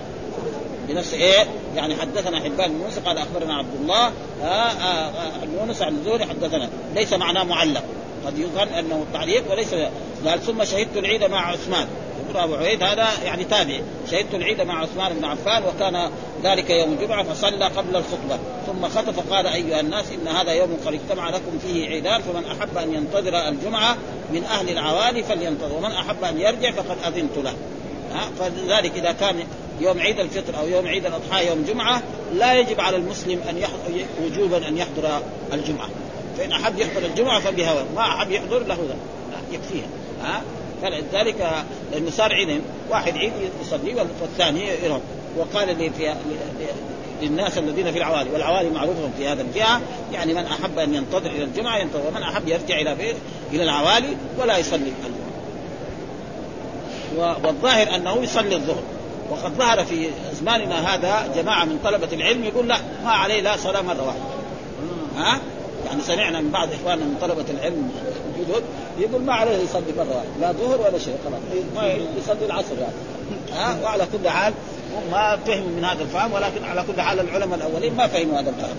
بنفس 0.89 1.15
إيه؟ 1.15 1.47
يعني 1.77 1.97
حدثنا 1.97 2.41
حبان 2.41 2.73
بن 2.73 2.79
موسى 2.79 3.01
قال 3.01 3.19
أخبرنا 3.19 3.55
عبد 3.55 3.75
الله 3.83 4.12
آه 4.43 4.47
آه 4.47 5.12
يونس 5.61 5.83
عن 5.83 5.95
الزهري 5.95 6.25
حدثنا. 6.25 6.69
ليس 6.95 7.12
معناه 7.12 7.45
معلق. 7.45 7.83
قد 8.27 8.39
يظن 8.39 8.69
أنه 8.69 9.05
تعليق 9.12 9.51
وليس 9.51 9.75
قال 10.27 10.43
ثم 10.43 10.65
شهدت 10.65 10.97
العيد 10.97 11.25
مع 11.25 11.51
عثمان. 11.51 11.87
يقول 12.31 12.43
أبو 12.43 12.55
عبيد 12.55 12.83
هذا 12.83 13.09
يعني 13.25 13.45
تابع. 13.45 13.81
شهدت 14.11 14.35
العيد 14.35 14.61
مع 14.61 14.83
عثمان 14.83 15.15
بن 15.15 15.25
عفان 15.25 15.62
وكان 15.65 16.11
ذلك 16.43 16.71
يوم 16.71 16.93
الجمعة 16.93 17.23
فصلى 17.23 17.65
قبل 17.65 17.97
الخطبة. 17.97 18.39
ثم 18.67 18.89
خطب 18.89 19.11
فقال 19.11 19.47
أيها 19.47 19.81
الناس 19.81 20.05
إن 20.11 20.29
هذا 20.29 20.53
يوم 20.53 20.77
قد 20.87 20.95
اجتمع 20.95 21.29
لكم 21.31 21.59
فيه 21.67 21.89
عيدان 21.89 22.23
فمن 22.23 22.45
أحب 22.45 22.79
أن 22.79 22.95
ينتظر 22.95 23.49
الجمعة 23.49 23.97
من 24.33 24.45
أهل 24.45 24.71
العوالي 24.71 25.23
فلينتظر 25.23 25.75
ومن 25.75 25.93
أحب 25.93 26.25
أن 26.25 26.41
يرجع 26.41 26.71
فقد 26.71 26.97
أذنت 27.07 27.39
له. 27.39 27.55
فلذلك 28.39 28.93
إذا 28.97 29.12
كان 29.12 29.37
يوم 29.81 29.99
عيد 29.99 30.21
الفطر 30.21 30.59
أو 30.59 30.69
يوم 30.69 30.87
عيد 30.87 31.07
الأضحى 31.07 31.47
يوم 31.47 31.65
جمعة 31.69 32.03
لا 32.35 32.55
يجب 32.55 32.81
على 32.81 32.97
المسلم 32.97 33.41
أن 33.51 33.59
يحضر 33.59 34.05
وجوبا 34.25 34.69
أن 34.69 34.77
يحضر 34.77 35.23
الجمعة. 35.53 35.89
فإن 36.39 36.53
أحب 36.53 36.79
يحضر 36.79 37.07
الجمعة 37.07 37.41
فبهوى 37.41 37.85
ما 37.97 38.03
أحب 38.03 38.31
يحضر 38.31 38.59
له 38.59 38.75
ذا 38.75 38.97
يكفيها 39.53 39.87
ها؟ 40.23 40.43
فلذلك 40.83 41.65
لأنه 41.92 42.11
صار 42.11 42.33
عيد 42.33 42.61
واحد 42.90 43.16
عيد 43.16 43.33
يصلي 43.62 43.94
والثاني 44.20 44.68
يرم 44.85 45.01
وقال 45.37 45.79
لي 45.79 45.90
في 45.90 46.14
للناس 47.22 47.59
الذين 47.59 47.92
في 47.92 47.99
العوالي 47.99 48.31
والعوالي 48.31 48.70
معروفهم 48.70 49.12
في 49.18 49.29
هذا 49.29 49.42
الجهة 49.42 49.81
يعني 50.12 50.35
من 50.35 50.44
أحب 50.44 50.79
أن 50.79 50.94
ينتظر 50.94 51.31
إلى 51.31 51.44
الجمعة 51.44 51.79
ينتظر 51.79 52.03
ومن 52.09 52.22
أحب 52.22 52.49
يرجع 52.49 52.81
إلى 52.81 52.94
بيت 52.94 53.16
إلى 53.53 53.62
العوالي 53.62 54.16
ولا 54.38 54.59
يصلي. 54.59 54.92
الجمعه 57.16 57.37
والظاهر 57.44 57.94
أنه 57.94 58.22
يصلي 58.22 58.55
الظهر. 58.55 58.83
وقد 59.31 59.53
ظهر 59.59 59.85
في 59.85 60.09
زماننا 60.40 60.94
هذا 60.94 61.33
جماعة 61.37 61.64
من 61.64 61.79
طلبة 61.85 62.09
العلم 62.12 62.44
يقول 62.44 62.68
لا 62.68 62.79
ما 63.05 63.11
عليه 63.11 63.40
لا 63.40 63.57
صلاة 63.57 63.83
مرة 63.83 64.07
واحدة. 64.07 64.22
ها؟ 65.16 65.40
يعني 65.87 66.03
سمعنا 66.03 66.40
من 66.40 66.51
بعض 66.51 66.68
إخواننا 66.72 67.05
من 67.05 67.16
طلبة 67.20 67.44
العلم 67.51 67.90
الجدد 68.38 68.62
يقول 68.99 69.22
ما 69.22 69.33
عليه 69.35 69.57
يصلي 69.57 69.92
مره 69.96 70.16
واحدة 70.16 70.31
لا 70.40 70.53
ظهر 70.53 70.81
ولا 70.81 70.99
شيء 70.99 71.16
خلاص. 71.25 71.40
ما 71.77 71.92
يصلي 72.18 72.46
العصر 72.46 72.79
يعني. 72.81 72.94
ها؟ 73.53 73.77
وعلى 73.85 74.07
كل 74.12 74.29
حال 74.29 74.55
ما 75.11 75.38
فهموا 75.46 75.68
من 75.68 75.85
هذا 75.85 76.03
الفهم 76.03 76.33
ولكن 76.33 76.64
على 76.64 76.85
كل 76.92 77.01
حال 77.01 77.20
العلماء 77.20 77.59
الأولين 77.59 77.94
ما 77.96 78.07
فهموا 78.07 78.40
هذا 78.40 78.51
الفهم. 78.51 78.77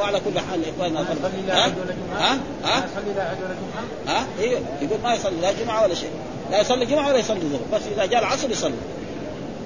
وعلى 0.00 0.20
كل 0.20 0.40
حال 0.40 0.60
إخواننا 0.68 1.00
ها؟ 1.00 1.72
ها؟ 2.18 2.38
ها؟ 2.64 2.86
ها؟ 4.06 4.26
أيوه 4.40 4.60
يقول 4.80 4.98
ما 5.04 5.14
يصلي 5.14 5.40
لا 5.42 5.52
جمعة 5.52 5.82
ولا 5.82 5.94
شيء. 5.94 6.10
لا 6.50 6.60
يصلي 6.60 6.86
جمعة 6.86 7.08
ولا 7.08 7.18
يصلي 7.18 7.40
ظهر 7.40 7.78
بس 7.78 7.82
إذا 7.96 8.06
جاء 8.06 8.20
العصر 8.20 8.50
يصلي. 8.50 8.74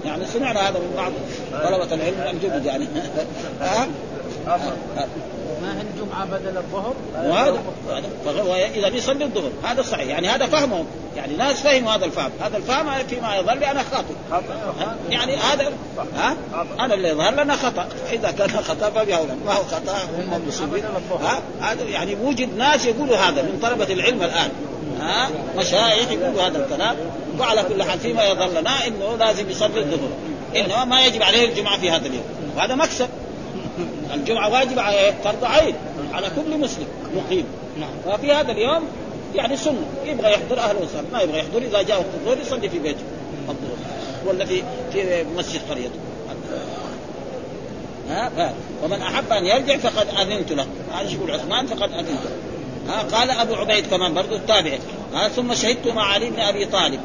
يعني 0.05 0.27
سمعنا 0.27 0.61
هذا 0.61 0.79
من 0.79 0.93
بعض 0.97 1.13
طلبة 1.63 1.95
العلم 1.95 2.37
الجدد 2.37 2.65
يعني. 2.65 2.87
ها؟ 3.61 3.89
ما 5.63 5.79
هي 5.79 5.83
الجمعة 5.83 6.25
بدل 6.25 6.57
الظهر. 6.57 6.95
وهذا 7.25 7.61
إذا 8.75 8.89
يصلي 8.89 9.25
الظهر. 9.25 9.51
هذا 9.65 9.83
صحيح. 9.83 10.09
يعني 10.09 10.29
هذا 10.29 10.47
فهمهم. 10.47 10.87
يعني 11.17 11.37
ناس 11.37 11.61
فهموا 11.61 11.93
هذا 11.93 12.05
الفهم. 12.05 12.31
هذا 12.41 12.57
الفهم 12.57 13.07
فيما 13.09 13.37
يظهر 13.37 13.59
لي 13.59 13.71
أنا 13.71 13.83
خاطئ 13.83 14.43
يعني 15.11 15.37
هذا 15.37 15.73
ها؟ 16.17 16.37
أنا 16.81 16.95
اللي 16.95 17.09
يظهر 17.09 17.33
لنا 17.33 17.57
خطأ. 17.57 17.89
إذا 18.13 18.31
كان 18.31 18.51
خطأ 18.51 18.91
فبأولى 18.91 19.35
ما 19.47 19.53
هو 19.53 19.63
خطأ؟ 19.63 19.99
هم 20.19 20.35
المصيبين 20.43 20.85
ها؟ 21.23 21.43
هذا 21.61 21.83
يعني 21.83 22.15
وجد 22.15 22.57
ناس 22.57 22.85
يقولوا 22.85 23.17
هذا 23.17 23.43
من 23.43 23.59
طلبة 23.63 23.93
العلم 23.93 24.23
الآن. 24.23 24.51
ها؟ 25.01 25.29
مشايخ 25.57 26.11
يقولوا 26.11 26.43
هذا 26.43 26.67
الكلام. 26.67 26.97
وعلى 27.39 27.63
كل 27.63 27.83
حال 27.83 27.99
فيما 27.99 28.25
يظهر 28.25 28.49
لنا 28.61 28.87
إنه 28.87 29.17
لازم 29.19 29.51
يصلي 29.51 29.81
الظهر. 29.81 30.11
إنما 30.57 30.85
ما 30.85 31.07
يجب 31.07 31.23
عليه 31.23 31.49
الجمعة 31.49 31.81
في 31.81 31.91
هذا 31.91 32.07
اليوم. 32.07 32.25
وهذا 32.57 32.75
مكسب. 32.75 33.09
الجمعة 34.17 34.53
واجب 34.53 34.79
على 34.79 35.15
فرض 35.25 35.45
عين 35.45 35.75
على 36.13 36.27
كل 36.37 36.59
مسلم 36.59 36.87
مقيم. 37.17 37.45
نعم. 37.81 38.17
ففي 38.17 38.33
هذا 38.33 38.53
اليوم 38.53 38.83
يعني 39.35 39.57
سنة. 39.57 39.87
يبغى 40.05 40.33
يحضر 40.33 40.59
أهلا 40.59 40.79
وسهلا 40.79 41.07
ما 41.13 41.21
يبغى 41.21 41.39
يحضر 41.39 41.59
إذا 41.59 41.83
جاء 41.83 41.99
وقت 41.99 42.07
الظهر 42.15 42.39
يصلي 42.39 42.69
في 42.69 42.79
بيته. 42.79 43.03
الظهر. 43.49 43.77
ولا 44.27 44.45
في 44.45 44.63
في 44.93 45.25
مسجد 45.37 45.61
قريته. 45.71 45.99
ها؟ 48.11 48.55
ومن 48.85 49.03
أحب 49.03 49.33
أن 49.33 49.45
يرجع 49.45 49.77
فقد 49.77 50.07
أذنت 50.21 50.53
له. 50.53 50.67
هذا 50.93 51.11
يقول 51.11 51.31
عثمان 51.31 51.67
فقد 51.67 51.93
أذنت 51.93 52.09
له. 52.09 52.31
ها؟ 52.89 53.03
قال 53.03 53.31
أبو 53.31 53.55
عبيد 53.55 53.87
كمان 53.87 54.15
برضه 54.15 54.37
التابعي 54.37 54.79
ها 55.15 55.29
ثم 55.29 55.55
شهدت 55.55 55.87
مع 55.87 56.13
علي 56.13 56.31
بن 56.31 56.41
أبي 56.41 56.65
طالب 56.65 57.01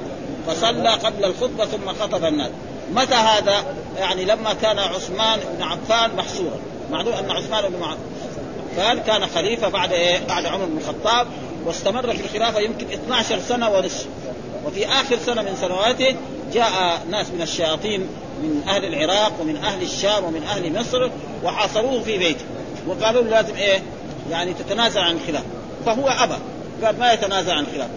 فصلى 0.47 0.89
قبل 0.89 1.25
الخطبة 1.25 1.65
ثم 1.65 1.89
خطب 1.89 2.25
الناس. 2.25 2.51
متى 2.91 3.15
هذا؟ 3.15 3.75
يعني 3.97 4.25
لما 4.25 4.53
كان 4.53 4.79
عثمان 4.79 5.39
بن 5.57 5.63
عفان 5.63 6.15
محصورا. 6.15 6.59
معلوم 6.91 7.13
أن 7.13 7.31
عثمان 7.31 7.63
بن 7.69 7.83
عفان 7.83 8.99
كان 8.99 9.27
خليفة 9.27 9.69
بعد 9.69 9.91
إيه؟ 9.91 10.19
بعد 10.27 10.45
عمر 10.45 10.65
بن 10.65 10.77
الخطاب 10.77 11.27
واستمر 11.65 12.13
في 12.13 12.25
الخلافة 12.25 12.59
يمكن 12.59 12.85
12 12.91 13.39
سنة 13.39 13.69
ونصف. 13.69 14.07
وفي 14.65 14.87
آخر 14.87 15.17
سنة 15.25 15.41
من 15.41 15.57
سنواته 15.61 16.15
جاء 16.53 17.01
ناس 17.11 17.29
من 17.29 17.41
الشياطين 17.41 17.99
من 18.43 18.63
أهل 18.67 18.85
العراق 18.85 19.41
ومن 19.41 19.57
أهل 19.57 19.81
الشام 19.83 20.23
ومن 20.23 20.43
أهل 20.43 20.79
مصر 20.79 21.09
وحاصروه 21.43 22.03
في 22.03 22.17
بيته. 22.17 22.45
وقالوا 22.87 23.21
له 23.23 23.29
لازم 23.29 23.55
إيه؟ 23.55 23.81
يعني 24.31 24.53
تتنازل 24.53 25.01
عن 25.01 25.15
الخلافه 25.15 25.45
فهو 25.85 26.07
أبى. 26.07 26.35
قال 26.83 26.99
ما 26.99 27.13
يتنازل 27.13 27.51
عن 27.51 27.63
الخلافه 27.63 27.93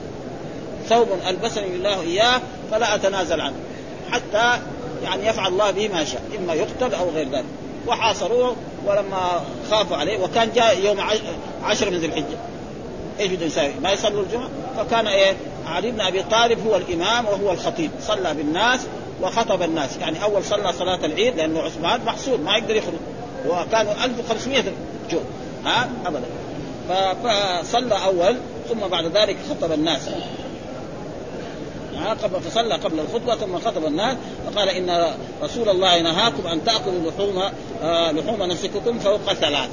ثوب 0.89 1.09
ألبسني 1.29 1.67
الله 1.67 2.01
إياه 2.01 2.41
فلا 2.71 2.95
أتنازل 2.95 3.41
عنه. 3.41 3.57
حتى 4.11 4.61
يعني 5.05 5.27
يفعل 5.27 5.53
الله 5.53 5.71
به 5.71 5.89
ما 5.89 6.05
شاء 6.05 6.23
إما 6.39 6.55
يقتل 6.55 6.95
أو 6.95 7.11
غير 7.11 7.29
ذلك. 7.29 7.45
وحاصروه 7.87 8.57
ولما 8.87 9.43
خافوا 9.71 9.97
عليه 9.97 10.19
وكان 10.19 10.53
جاء 10.55 10.81
يوم 10.85 11.01
عشر 11.65 11.91
من 11.91 11.99
ذي 11.99 12.07
الحجة. 12.07 12.37
إيش 13.21 13.33
بده 13.33 13.47
يساوي؟ 13.47 13.73
ما 13.83 13.93
يصلوا 13.93 14.23
الجمعة؟ 14.23 14.49
فكان 14.77 15.07
إيه؟ 15.07 15.37
علي 15.67 15.91
بن 15.91 16.01
أبي 16.01 16.23
طالب 16.23 16.67
هو 16.67 16.77
الإمام 16.77 17.27
وهو 17.27 17.53
الخطيب. 17.53 17.91
صلى 18.01 18.35
بالناس 18.35 18.81
وخطب 19.23 19.63
الناس. 19.63 19.97
يعني 19.97 20.23
أول 20.23 20.45
صلى 20.45 20.73
صلاة 20.73 21.05
العيد 21.07 21.37
لأنه 21.37 21.61
عثمان 21.61 22.01
محصور 22.05 22.39
ما 22.39 22.57
يقدر 22.57 22.77
يخرج. 22.77 22.99
وكانوا 23.49 24.05
1500 24.05 24.63
جو 25.11 25.19
ها؟ 25.65 25.89
ابدا. 26.07 26.27
فصلى 27.25 28.05
أول 28.05 28.37
ثم 28.69 28.89
بعد 28.89 29.05
ذلك 29.05 29.37
خطب 29.51 29.73
الناس. 29.73 30.09
قبل 32.23 32.41
فصلى 32.41 32.75
قبل 32.75 33.01
الخطبة 33.01 33.35
ثم 33.35 33.59
خطب 33.59 33.85
الناس 33.87 34.17
فقال 34.47 34.69
إن 34.69 35.15
رسول 35.43 35.69
الله 35.69 36.01
نهاكم 36.01 36.47
أن 36.47 36.65
تأكلوا 36.65 37.11
لحوم 37.11 37.43
آه 37.83 38.13
لحوم 38.13 38.43
نسككم 38.43 38.99
فوق 38.99 39.33
ثلاث. 39.33 39.69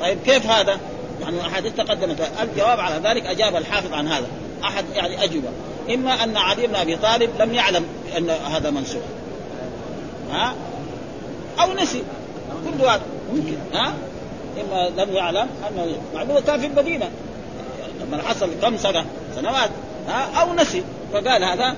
طيب 0.00 0.18
كيف 0.24 0.46
هذا؟ 0.46 0.78
يعني 1.20 1.40
أحاديث 1.40 1.72
تقدمت. 1.74 2.30
الجواب 2.42 2.80
على 2.80 3.08
ذلك 3.08 3.26
أجاب 3.26 3.56
الحافظ 3.56 3.92
عن 3.92 4.08
هذا. 4.08 4.26
أحد 4.64 4.84
يعني 4.94 5.24
أجوبة. 5.24 5.48
إما 5.94 6.24
أن 6.24 6.36
علي 6.36 6.66
بن 6.66 6.74
أبي 6.74 6.96
طالب 6.96 7.30
لم 7.38 7.54
يعلم 7.54 7.84
أن 8.16 8.30
هذا 8.30 8.70
منسوخ. 8.70 9.02
ها؟ 10.30 10.54
أو 11.60 11.72
نسي. 11.72 12.02
كل 12.64 12.84
هذا 12.84 13.02
ممكن. 13.32 13.56
ها؟ 13.74 13.94
إما 14.60 15.02
لم 15.02 15.16
يعلم 15.16 15.46
أنه 15.68 15.96
معلومة 16.14 16.40
كان 16.40 16.60
في 16.60 16.66
المدينة. 16.66 17.10
لما 18.00 18.22
حصل 18.22 18.50
كم 18.62 18.76
سنة؟ 18.76 19.04
سنوات. 19.36 19.70
أو 20.10 20.54
نسي. 20.54 20.82
فقال 21.12 21.44
هذا 21.44 21.76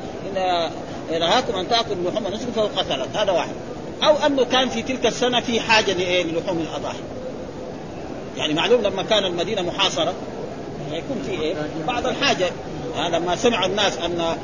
إن 1.10 1.20
نهاكم 1.20 1.58
أن 1.58 1.68
تأكلوا 1.68 2.10
لحوم 2.10 2.28
نسك 2.28 2.48
فهو 2.56 2.66
قتلت 2.66 3.16
هذا 3.16 3.32
واحد. 3.32 3.54
أو 4.02 4.16
أنه 4.26 4.44
كان 4.44 4.68
في 4.68 4.82
تلك 4.82 5.06
السنة 5.06 5.40
في 5.40 5.60
حاجة 5.60 5.92
للحوم 5.92 6.58
الأضاحي. 6.58 6.98
يعني 8.36 8.54
معلوم 8.54 8.82
لما 8.82 9.02
كان 9.02 9.24
المدينة 9.24 9.62
محاصرة 9.62 10.14
يكون 10.92 11.22
في 11.26 11.42
إيه؟ 11.42 11.54
بعض 11.86 12.06
الحاجة. 12.06 12.50
لما 13.12 13.36
سمع 13.36 13.66
الناس 13.66 13.98
أن 13.98 14.36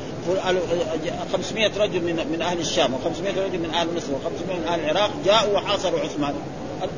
500 1.32 1.70
رجل 1.78 2.00
من 2.00 2.26
من 2.32 2.42
أهل 2.42 2.60
الشام 2.60 2.94
و500 2.94 3.38
رجل 3.38 3.58
من 3.58 3.70
أهل 3.74 3.88
مصر 3.96 4.06
و500 4.06 4.58
من 4.58 4.64
أهل 4.68 4.80
العراق 4.80 5.10
جاءوا 5.24 5.54
وحاصروا 5.54 6.00
عثمان. 6.00 6.34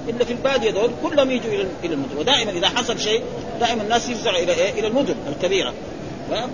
الا 0.08 0.24
في 0.24 0.32
البادية 0.32 0.70
دول 0.70 0.90
كلهم 1.02 1.30
يجوا 1.30 1.52
إلى 1.84 1.94
المدن. 1.94 2.18
ودائما 2.18 2.50
إذا 2.50 2.68
حصل 2.68 3.00
شيء 3.00 3.22
دائما 3.60 3.82
الناس 3.82 4.08
يفزعوا 4.08 4.38
إلى 4.38 4.52
إيه؟ 4.52 4.70
إلى 4.70 4.86
المدن 4.86 5.14
الكبيرة. 5.28 5.72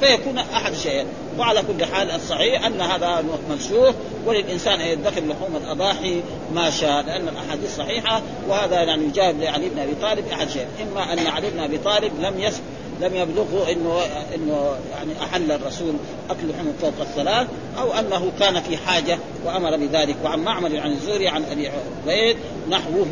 فيكون 0.01 0.39
أحد 0.39 0.73
الشيئين 0.73 1.07
وعلى 1.39 1.63
كل 1.63 1.85
حال 1.85 2.11
الصحيح 2.11 2.65
أن 2.65 2.81
هذا 2.81 3.25
منسوخ 3.51 3.95
وللإنسان 4.27 4.81
أن 4.81 4.89
يدخر 4.89 5.21
لحوم 5.21 5.57
الأضاحي 5.57 6.23
ما 6.55 6.71
شاء 6.71 7.03
لأن 7.03 7.29
الأحاديث 7.29 7.77
صحيحة 7.77 8.23
وهذا 8.49 8.83
يعني 8.83 9.05
يجاب 9.05 9.41
لعلي 9.41 9.69
بن 9.69 9.79
أبي 9.79 9.95
طالب 10.03 10.29
أحد 10.33 10.51
شيء 10.51 10.67
إما 10.83 11.13
أن 11.13 11.27
علي 11.27 11.51
بن 11.51 11.61
أبي 11.61 11.79
طالب 11.79 12.13
لم 12.21 12.41
يس 12.41 12.61
لم 13.01 13.15
يبلغه 13.15 13.73
إنه 13.73 14.01
إنه 14.35 14.77
يعني 14.91 15.13
أحل 15.23 15.53
الرسول 15.53 15.95
أكل 16.31 16.49
لحوم 16.49 16.75
فوق 16.81 16.95
الثلاث 17.01 17.47
أو 17.79 17.93
أنه 17.93 18.33
كان 18.39 18.61
في 18.61 18.77
حاجة 18.77 19.19
وأمر 19.45 19.77
بذلك. 19.77 20.17
وعن 20.25 20.39
معمر 20.39 20.79
عن 20.79 20.93
الزهري 20.93 21.29
عن 21.29 21.45
أبي 21.45 21.71
عبيد 22.07 22.37
نحوه 22.71 23.07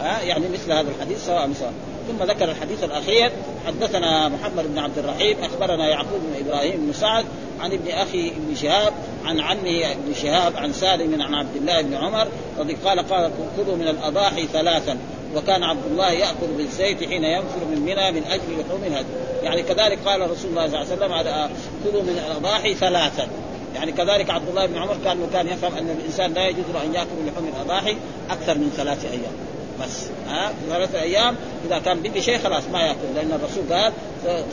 ها 0.00 0.20
يعني 0.20 0.44
مثل 0.48 0.72
هذا 0.72 0.88
الحديث 0.90 1.26
سواء 1.26 1.50
سواء. 1.52 1.72
ثم 2.08 2.24
ذكر 2.24 2.50
الحديث 2.50 2.84
الأخير 2.84 3.30
حدثنا 3.66 4.28
محمد 4.28 4.72
بن 4.72 4.78
عبد 4.78 4.98
الرحيم 4.98 5.36
أخبرنا 5.42 5.88
يعقوب 5.88 6.20
بن 6.20 6.46
إبراهيم 6.46 6.86
بن 6.86 6.92
سعد 6.92 7.24
عن 7.60 7.72
ابن 7.72 7.90
أخي 7.90 8.28
ابن 8.28 8.54
شهاب 8.54 8.92
عن 9.24 9.40
عمه 9.40 9.92
ابن 9.92 10.14
شهاب 10.22 10.56
عن 10.56 10.72
سالم 10.72 11.22
عن 11.22 11.34
عبد 11.34 11.56
الله 11.56 11.82
بن 11.82 11.94
عمر 11.94 12.28
رضي 12.58 12.76
قال 12.84 13.08
قال 13.08 13.30
كلوا 13.56 13.76
من 13.76 13.88
الأضاحي 13.88 14.46
ثلاثا 14.46 14.98
وكان 15.36 15.62
عبد 15.62 15.86
الله 15.90 16.10
يأكل 16.10 16.46
بالزيت 16.56 17.04
حين 17.08 17.24
ينفر 17.24 17.64
من 17.70 17.80
منى 17.80 18.12
من 18.12 18.24
أجل 18.24 18.60
لحوم 18.60 18.84
الهدي. 18.86 19.06
يعني 19.42 19.62
كذلك 19.62 19.98
قال 20.06 20.30
رسول 20.30 20.50
الله 20.50 20.68
صلى 20.68 20.82
الله 20.82 20.92
عليه 20.92 20.96
وسلم 20.96 21.12
على 21.12 21.50
كلوا 21.84 22.02
من 22.02 22.22
الأضاحي 22.26 22.74
ثلاثا. 22.74 23.28
يعني 23.74 23.92
كذلك 23.92 24.30
عبد 24.30 24.48
الله 24.48 24.66
بن 24.66 24.78
عمر 24.78 24.96
كان 25.04 25.26
كان 25.32 25.46
يفهم 25.46 25.74
أن 25.74 25.96
الإنسان 26.00 26.32
لا 26.32 26.48
يجوز 26.48 26.64
أن 26.84 26.94
يأكل 26.94 27.26
لحوم 27.26 27.52
الأضاحي 27.56 27.96
أكثر 28.30 28.54
من 28.58 28.72
ثلاثة 28.76 29.10
أيام. 29.10 29.51
بس 29.80 30.06
ها؟ 30.28 30.52
ثلاثة 30.68 31.00
أيام 31.00 31.36
إذا 31.66 31.78
كان 31.78 32.02
بقي 32.02 32.22
شيء 32.22 32.38
خلاص 32.38 32.62
ما 32.72 32.80
يأكل 32.80 33.14
لأن 33.14 33.32
الرسول 33.32 33.64
قال 33.72 33.92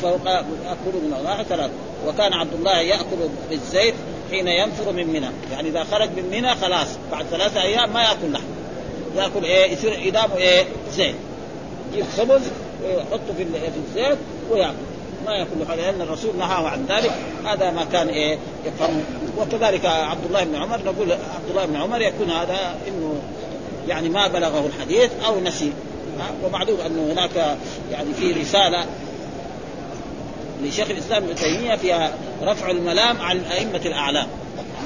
فوق 0.01 0.27
أكلوا 0.27 1.01
من 1.01 1.13
الأضاحي 1.13 1.43
ثلاثة 1.43 1.73
وكان 2.08 2.34
عبد 2.34 2.53
الله 2.53 2.79
يأكل 2.79 3.17
بالزيت 3.49 3.93
حين 4.32 4.47
ينفر 4.47 4.91
من 4.91 5.08
منى. 5.08 5.29
يعني 5.51 5.69
إذا 5.69 5.84
خرج 5.84 6.10
من 6.10 6.29
منى 6.32 6.55
خلاص 6.55 6.88
بعد 7.12 7.25
ثلاثة 7.25 7.62
أيام 7.62 7.93
ما 7.93 8.01
يأكل 8.01 8.32
لحم. 8.32 8.43
يأكل 9.15 9.43
إيه؟ 9.43 9.73
يصير 9.73 10.08
إدامه 10.08 10.38
إيه؟ 10.38 10.65
زيت. 10.91 11.15
يجيب 11.93 12.05
خبز 12.17 12.41
ويحطه 12.84 13.34
في 13.38 13.45
في 13.45 13.79
الزيت 13.88 14.17
ويأكل. 14.51 14.75
ما 15.25 15.36
يأكل 15.36 15.67
حاجة 15.67 15.82
لأن 15.82 16.01
الرسول 16.01 16.38
نهاه 16.38 16.67
عن 16.67 16.86
ذلك. 16.89 17.12
هذا 17.45 17.71
ما 17.71 17.84
كان 17.84 18.08
إيه؟ 18.08 18.38
يفهم 18.65 19.03
وكذلك 19.38 19.86
عبد 19.86 20.25
الله 20.25 20.43
بن 20.43 20.55
عمر 20.55 20.77
نقول 20.86 21.12
عبد 21.12 21.49
الله 21.49 21.65
بن 21.65 21.75
عمر 21.75 22.01
يكون 22.01 22.29
هذا 22.29 22.77
إنه 22.88 23.15
يعني 23.89 24.10
ما 24.10 24.28
بلغه 24.28 24.65
الحديث 24.65 25.12
أو 25.25 25.39
نسي. 25.39 25.71
ومعلوم 26.43 26.80
انه 26.86 27.13
هناك 27.13 27.58
يعني 27.91 28.13
في 28.13 28.32
رسالة 28.32 28.86
لشيخ 30.63 30.89
الإسلام 30.89 31.23
ابن 31.23 31.36
تيمية 31.36 31.75
فيها 31.75 32.13
رفع 32.43 32.69
الملام 32.71 33.21
عن 33.21 33.39
ائمه 33.52 33.82
الأعلام. 33.86 34.28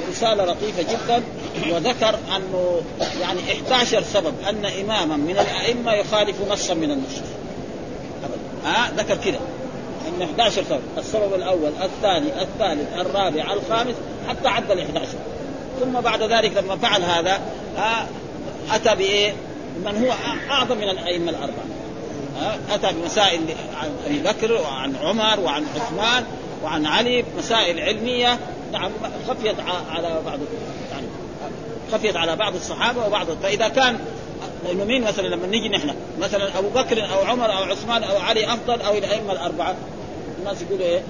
رسالة 0.09 0.45
لطيفة 0.45 0.81
جدا 0.93 1.23
وذكر 1.71 2.15
أنه 2.35 2.81
يعني 3.21 3.39
11 3.51 4.03
سبب 4.03 4.33
أن 4.49 4.65
إماما 4.65 5.17
من 5.17 5.37
الأئمة 5.39 5.93
يخالف 5.93 6.35
نصا 6.51 6.73
من 6.73 6.91
النصوص. 6.91 7.29
ها؟ 8.65 8.87
آه 8.87 8.91
ذكر 8.97 9.15
كذا 9.15 9.39
أن 10.07 10.21
11 10.21 10.63
سبب، 10.69 10.81
السبب 10.97 11.33
الأول، 11.33 11.71
الثاني، 11.81 12.41
الثالث، 12.41 12.99
الرابع، 12.99 13.53
الخامس، 13.53 13.95
حتى 14.29 14.47
عدى 14.47 14.73
ال 14.73 14.79
11 14.79 15.07
ثم 15.79 16.01
بعد 16.01 16.23
ذلك 16.23 16.57
لما 16.57 16.77
فعل 16.77 17.01
هذا 17.01 17.41
آه 17.77 18.05
أتى 18.71 18.95
بإيه؟ 18.95 19.33
من 19.85 20.05
هو 20.05 20.13
أعظم 20.51 20.77
من 20.77 20.89
الأئمة 20.89 21.31
الأربعة. 21.31 21.65
أتى 22.71 22.93
بمسائل 22.93 23.41
عن 23.81 23.89
أبي 24.05 24.19
بكر 24.19 24.53
وعن 24.53 24.95
عمر 24.95 25.39
وعن 25.39 25.65
عثمان 25.75 26.23
وعن 26.63 26.85
علي 26.85 27.25
مسائل 27.37 27.79
علمية 27.79 28.39
نعم 28.71 28.91
خفيت 29.27 29.55
على 29.91 30.21
بعض 30.25 30.39
يعني 30.91 31.07
خفيت 31.91 32.15
على 32.15 32.35
بعض 32.35 32.55
الصحابة 32.55 33.07
وبعض 33.07 33.27
فاذا 33.43 33.67
كان 33.67 33.99
لأنه 34.65 34.83
مين 34.83 35.03
مثلا 35.03 35.27
لما 35.27 35.47
نيجي 35.47 35.69
نحن 35.69 35.93
مثلا 36.19 36.59
أبو 36.59 36.69
بكر 36.69 37.03
أو 37.13 37.25
عمر 37.25 37.45
أو 37.45 37.63
عثمان 37.63 38.03
أو 38.03 38.17
علي 38.17 38.53
أفضل 38.53 38.81
أو 38.81 38.97
الأئمة 38.97 39.31
الأربعة 39.31 39.75
الناس 40.39 40.61
يقولوا 40.61 40.85
إيه؟ 40.85 41.01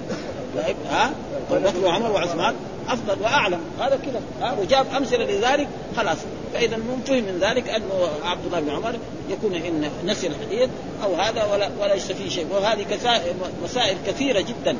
ها؟ 0.90 1.10
أبو 1.50 1.68
بكر 1.68 1.86
وعمر 1.86 2.10
وعثمان 2.10 2.54
أفضل 2.88 3.22
وأعلم 3.22 3.60
هذا 3.80 3.98
كذا 4.04 4.20
ها 4.42 4.56
وجاب 4.60 4.86
أمثلة 4.96 5.24
لذلك 5.24 5.68
خلاص 5.96 6.18
فإذا 6.54 6.76
فهم 7.06 7.24
من 7.24 7.38
ذلك 7.40 7.68
انه 7.68 8.08
عبد 8.24 8.46
الله 8.46 8.60
بن 8.60 8.70
عمر 8.70 8.94
يكون 9.30 9.54
إن 9.54 9.90
نسي 10.04 10.26
الحديث 10.26 10.70
أو 11.04 11.14
هذا 11.14 11.44
ولا 11.44 11.70
ولا 11.80 11.94
يستفيد 11.94 12.28
شيء. 12.28 12.46
وهذه 12.50 12.86
مسائل 13.64 13.96
كثيرة 14.06 14.40
جدا. 14.40 14.76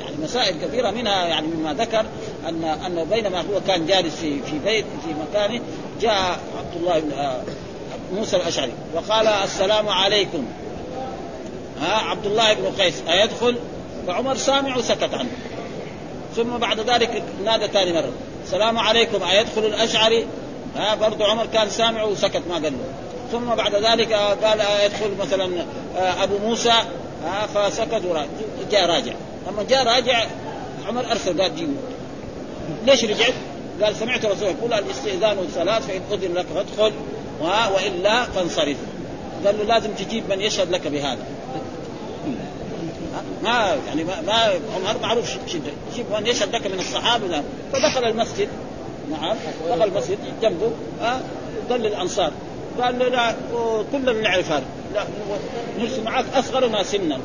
يعني 0.00 0.16
مسائل 0.22 0.54
كثيرة 0.62 0.90
منها 0.90 1.26
يعني 1.26 1.46
مما 1.46 1.74
ذكر 1.74 2.04
ان 2.48 2.64
أنه 2.64 3.04
بينما 3.04 3.40
هو 3.40 3.60
كان 3.66 3.86
جالس 3.86 4.14
في 4.14 4.42
في 4.42 4.58
بيت 4.58 4.84
في 5.04 5.14
مكانه 5.30 5.60
جاء 6.00 6.40
عبد 6.58 6.76
الله 6.76 7.00
بن 7.00 7.12
موسى 8.14 8.36
الأشعري 8.36 8.72
وقال 8.94 9.26
السلام 9.26 9.88
عليكم. 9.88 10.46
ها 11.80 11.94
عبد 11.94 12.26
الله 12.26 12.54
بن 12.54 12.82
قيس 12.82 12.94
أيدخل؟ 13.08 13.56
فعمر 14.06 14.36
سامع 14.36 14.76
وسكت 14.76 15.14
عنه. 15.14 15.30
ثم 16.36 16.56
بعد 16.56 16.80
ذلك 16.80 17.22
نادى 17.44 17.68
ثاني 17.68 17.92
مرة. 17.92 18.12
السلام 18.44 18.78
عليكم 18.78 19.22
أيدخل 19.22 19.64
الأشعري؟ 19.64 20.26
ها 20.76 20.94
برضو 20.94 21.24
عمر 21.24 21.46
كان 21.46 21.70
سامع 21.70 22.02
وسكت 22.02 22.42
ما 22.48 22.54
قال 22.54 22.62
له. 22.62 22.78
ثم 23.32 23.54
بعد 23.54 23.74
ذلك 23.74 24.12
قال 24.12 24.60
يدخل 24.84 25.10
مثلا 25.20 25.64
أبو 25.96 26.38
موسى 26.38 26.72
فسكت 27.54 28.02
جاء 28.70 28.86
راجع. 28.86 29.12
لما 29.48 29.62
جاء 29.62 29.86
راجع 29.86 30.26
عمر 30.88 31.10
أرسل 31.10 31.42
قال 31.42 31.56
جيبوا 31.56 31.74
ليش 32.86 33.04
رجعت؟ 33.04 33.34
قال 33.82 33.96
سمعت 33.96 34.24
الرسول 34.24 34.48
يقول 34.48 34.72
الاستئذان 34.72 35.48
ثلاث 35.54 35.86
فإن 35.86 36.02
أذن 36.12 36.34
لك 36.34 36.46
فادخل 36.54 36.92
وإلا 37.74 38.24
فانصرف. 38.24 38.76
قال 39.46 39.58
له 39.58 39.64
لازم 39.64 39.90
تجيب 39.92 40.28
من 40.28 40.40
يشهد 40.40 40.70
لك 40.70 40.86
بهذا. 40.86 41.26
ما 43.42 43.76
يعني 43.86 44.04
ما, 44.04 44.52
عمر 44.74 45.00
معروف 45.02 45.30
شدة. 45.46 45.72
جيب 45.94 46.06
من 46.18 46.26
يشهد 46.26 46.54
لك 46.54 46.66
من 46.66 46.78
الصحابة. 46.78 47.42
فدخل 47.72 48.04
المسجد 48.04 48.48
نعم. 49.10 49.36
دخل 49.68 49.82
المسجد 49.82 50.18
جنبه. 50.42 50.70
ها 51.00 51.20
قال 51.70 51.80
للانصار 51.80 52.32
قال 52.80 52.98
له 52.98 53.08
لا 53.08 53.34
كلنا 53.92 54.12
نعرف 54.12 54.52
هذا. 54.52 54.64
لا 54.94 55.04
نرسل 55.78 56.02
معك 56.02 56.24
اصغرنا 56.34 56.82
سنا. 56.82 57.18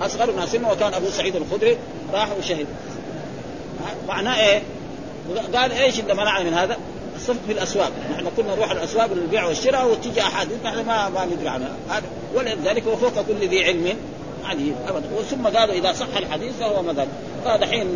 اصغرنا 0.00 0.46
سنا 0.46 0.72
وكان 0.72 0.94
أبو 0.94 1.10
سعيد 1.10 1.36
الخدري 1.36 1.78
راح 2.12 2.28
وشهد. 2.38 2.66
معناه 4.08 4.40
إيه؟ 4.40 4.62
قال 5.54 5.72
إيش 5.72 6.00
اللي 6.00 6.14
منعنا 6.14 6.44
من 6.44 6.54
هذا؟ 6.54 6.76
الصفق 7.16 7.40
في 7.46 7.52
الأسواق، 7.52 7.92
نحن 8.12 8.26
كنا 8.36 8.54
نروح 8.54 8.70
الأسواق 8.70 9.12
للبيع 9.12 9.46
والشراء 9.46 9.90
وتيجي 9.90 10.20
احاديث 10.20 10.56
نحن 10.64 10.86
ما 10.86 11.08
ما 11.08 11.24
ندري 11.24 11.48
عنها، 11.48 11.76
هذا 11.88 12.06
ولذلك 12.34 12.86
وفوق 12.86 13.22
كل 13.22 13.48
ذي 13.48 13.64
علم 13.64 13.96
عليم 14.44 14.74
أبدا. 14.88 15.22
ثم 15.30 15.46
قالوا 15.46 15.74
إذا 15.74 15.92
صح 15.92 16.16
الحديث 16.16 16.52
فهو 16.60 16.82
مذهب. 16.82 17.08
فدحين 17.44 17.86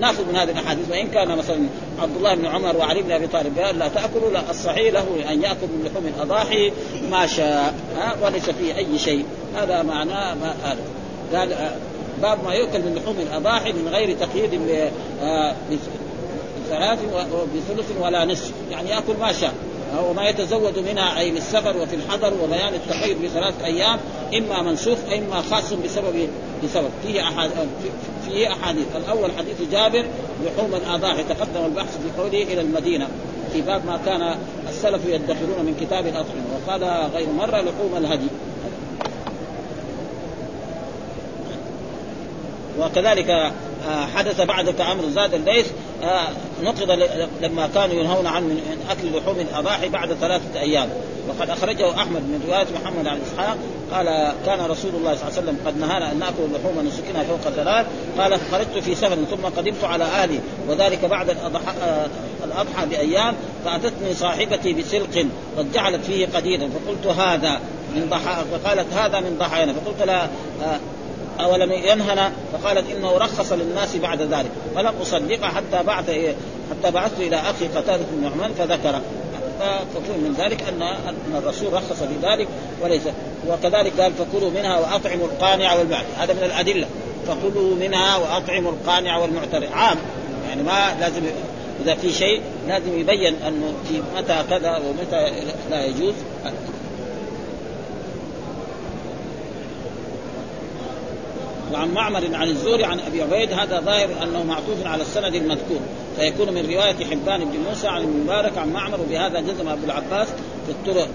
ناخذ 0.00 0.28
من 0.28 0.36
هذه 0.36 0.50
الأحاديث 0.50 0.90
وإن 0.90 1.08
كان 1.08 1.38
مثلا 1.38 1.66
عبد 1.98 2.16
الله 2.16 2.34
بن 2.34 2.46
عمر 2.46 2.76
وعلي 2.76 3.02
بن 3.02 3.10
أبي 3.12 3.26
طالب 3.26 3.58
قال 3.58 3.78
لا 3.78 3.88
تأكلوا 3.88 4.30
لا 4.30 4.50
الصحيح 4.50 4.92
له 4.92 5.32
أن 5.32 5.42
يأكل 5.42 5.66
من 5.66 5.90
لحوم 5.90 6.06
الأضاحي 6.06 6.72
ما 7.10 7.26
شاء 7.26 7.74
وليس 8.22 8.50
فيه 8.50 8.76
أي 8.76 8.98
شيء. 8.98 9.24
هذا 9.56 9.82
معناه 9.82 10.34
ما 10.34 10.54
هذا 10.62 10.80
قال 11.38 11.72
باب 12.22 12.44
ما 12.44 12.54
يؤكل 12.54 12.78
من 12.78 12.94
لحوم 12.94 13.16
الأضاحي 13.20 13.72
من 13.72 13.88
غير 13.88 14.16
تقييد 14.16 14.60
بثلاث 16.66 16.98
بثلث 17.54 17.92
ولا 18.00 18.24
نصف. 18.24 18.52
يعني 18.70 18.90
يأكل 18.90 19.16
ما 19.20 19.32
شاء. 19.32 19.54
وما 19.96 20.28
يتزود 20.28 20.78
منها 20.78 21.18
أي 21.18 21.30
للسفر 21.30 21.76
وفي 21.76 21.96
الحضر 21.96 22.34
وبيان 22.42 22.74
التقييد 22.74 23.22
بثلاث 23.22 23.54
أيام 23.64 23.98
إما 24.34 24.62
منسوخ 24.62 24.98
إما 25.18 25.42
خاص 25.50 25.72
بسبب 25.72 26.28
بسبب. 26.64 26.90
فيه 27.02 27.22
أحاديث 27.22 27.54
فيه 28.26 28.52
أحاديث. 28.52 28.86
الأول 28.96 29.30
حديث 29.38 29.70
جابر 29.72 30.04
لحوم 30.44 30.74
الاضاحي 30.74 31.22
تقدم 31.22 31.64
البحث 31.66 31.98
في 31.98 32.22
قوله 32.22 32.42
إلى 32.42 32.60
المدينة 32.60 33.08
في 33.52 33.60
باب 33.60 33.86
ما 33.86 34.00
كان 34.06 34.34
السلف 34.68 35.06
يدخرون 35.06 35.64
من 35.64 35.76
كتاب 35.80 36.06
الأطعمة. 36.06 36.44
وقال 36.54 37.10
غير 37.14 37.28
مرة 37.28 37.60
لحوم 37.60 37.96
الهدي. 37.96 38.28
وكذلك 42.80 43.52
حدث 44.14 44.40
بعد 44.40 44.70
كأمر 44.70 45.08
زاد 45.08 45.34
الليث 45.34 45.66
نقض 46.62 46.90
لما 47.42 47.68
كانوا 47.74 47.94
ينهون 47.94 48.26
عن 48.26 48.60
أكل 48.90 49.18
لحوم 49.18 49.36
الأضاحي 49.40 49.88
بعد 49.88 50.12
ثلاثة 50.12 50.60
أيام. 50.60 50.88
وقد 51.28 51.50
أخرجه 51.50 51.94
أحمد 51.94 52.22
من 52.22 52.44
رواية 52.48 52.66
محمد 52.82 53.06
عن 53.06 53.20
إسحاق 53.20 53.56
قال 53.92 54.32
كان 54.46 54.60
رسول 54.60 54.94
الله 54.94 55.14
صلى 55.14 55.28
الله 55.28 55.38
عليه 55.38 55.42
وسلم 55.42 55.58
قد 55.66 55.78
نهانا 55.78 56.12
أن 56.12 56.18
نأكل 56.18 56.42
اللحوم 56.44 56.86
نسكنا 56.86 57.24
فوق 57.24 57.40
ثلاث 57.40 57.86
قال 58.18 58.40
خرجت 58.52 58.84
في 58.84 58.94
سفر 58.94 59.16
ثم 59.30 59.46
قدمت 59.56 59.84
على 59.84 60.04
أهلي 60.04 60.40
وذلك 60.68 61.04
بعد 61.04 61.30
الأضحى, 61.30 61.72
الأضحى 62.44 62.86
بأيام 62.86 63.34
فاتتني 63.64 64.14
صاحبتي 64.14 64.72
بسلق 64.72 65.26
قد 65.58 65.72
جعلت 65.72 66.04
فيه 66.04 66.26
قديدا 66.26 66.68
فقلت 66.68 67.18
هذا 67.18 67.60
من 67.94 68.06
ضحى 68.10 68.44
فقالت 68.52 68.92
هذا 68.92 69.20
من 69.20 69.36
ضحايانا. 69.38 69.72
فقلت 69.72 70.02
لها 70.02 70.30
اولم 71.40 71.72
ينهنا 71.72 72.32
فقالت 72.52 72.90
إنه 72.90 73.12
رخص 73.12 73.52
للناس 73.52 73.96
بعد 73.96 74.22
ذلك 74.22 74.50
فلم 74.74 74.94
اصدقها 75.02 75.48
حتى 75.48 75.82
بعث 75.86 76.10
حتى 76.70 76.90
بعثت 76.90 77.20
إلى 77.20 77.36
أخي 77.36 77.68
قتادة 77.68 78.04
بن 78.12 78.22
نعمان 78.22 78.54
فذكر. 78.54 79.00
ففهم 79.94 80.20
من 80.20 80.34
ذلك 80.38 80.62
ان 80.62 80.82
أن 80.82 81.36
الرسول 81.36 81.72
رخص 81.72 82.02
في 82.02 82.14
ذلك 82.22 82.48
وليس 82.82 83.02
وكذلك 83.48 84.00
قال 84.00 84.12
فكلوا 84.12 84.50
منها 84.50 84.78
وأطعموا 84.78 85.26
القانع 85.26 85.74
والمعد 85.74 86.04
هذا 86.18 86.32
من 86.32 86.42
الأدلة. 86.42 86.86
فكلوا 87.26 87.74
منها 87.74 88.16
وأطعموا 88.16 88.72
القانع 88.72 89.18
والمعتر. 89.18 89.66
عام. 89.72 89.96
يعني 90.48 90.62
ما 90.62 90.96
لازم 91.00 91.22
إذا 91.84 91.94
في 91.94 92.12
شيء 92.12 92.40
لازم 92.68 92.98
يبين 92.98 93.34
أنه 93.46 93.72
في 93.88 94.02
متى 94.16 94.44
كذا 94.50 94.76
ومتى 94.76 95.30
لا 95.70 95.84
يجوز. 95.84 96.14
وعن 101.72 101.88
معمر 101.88 102.34
عن 102.34 102.48
الزوري 102.48 102.84
عن 102.84 103.00
أبي 103.00 103.22
عبيد 103.22 103.52
هذا 103.52 103.80
ظاهر 103.80 104.08
أنه 104.22 104.42
معطوف 104.42 104.86
على 104.86 105.02
السند 105.02 105.34
المذكور. 105.34 105.80
فيكون 106.16 106.54
من 106.54 106.70
رواية 106.70 107.04
حبان 107.10 107.44
بن 107.44 107.58
موسى 107.68 107.88
عن 107.88 108.02
المبارك 108.02 108.58
عن 108.58 108.72
معمر 108.72 109.00
وبهذا 109.00 109.40
جزم 109.40 109.68
أبو 109.68 109.84
العباس 109.84 110.28
في 110.66 110.72
الطرق 110.72 111.08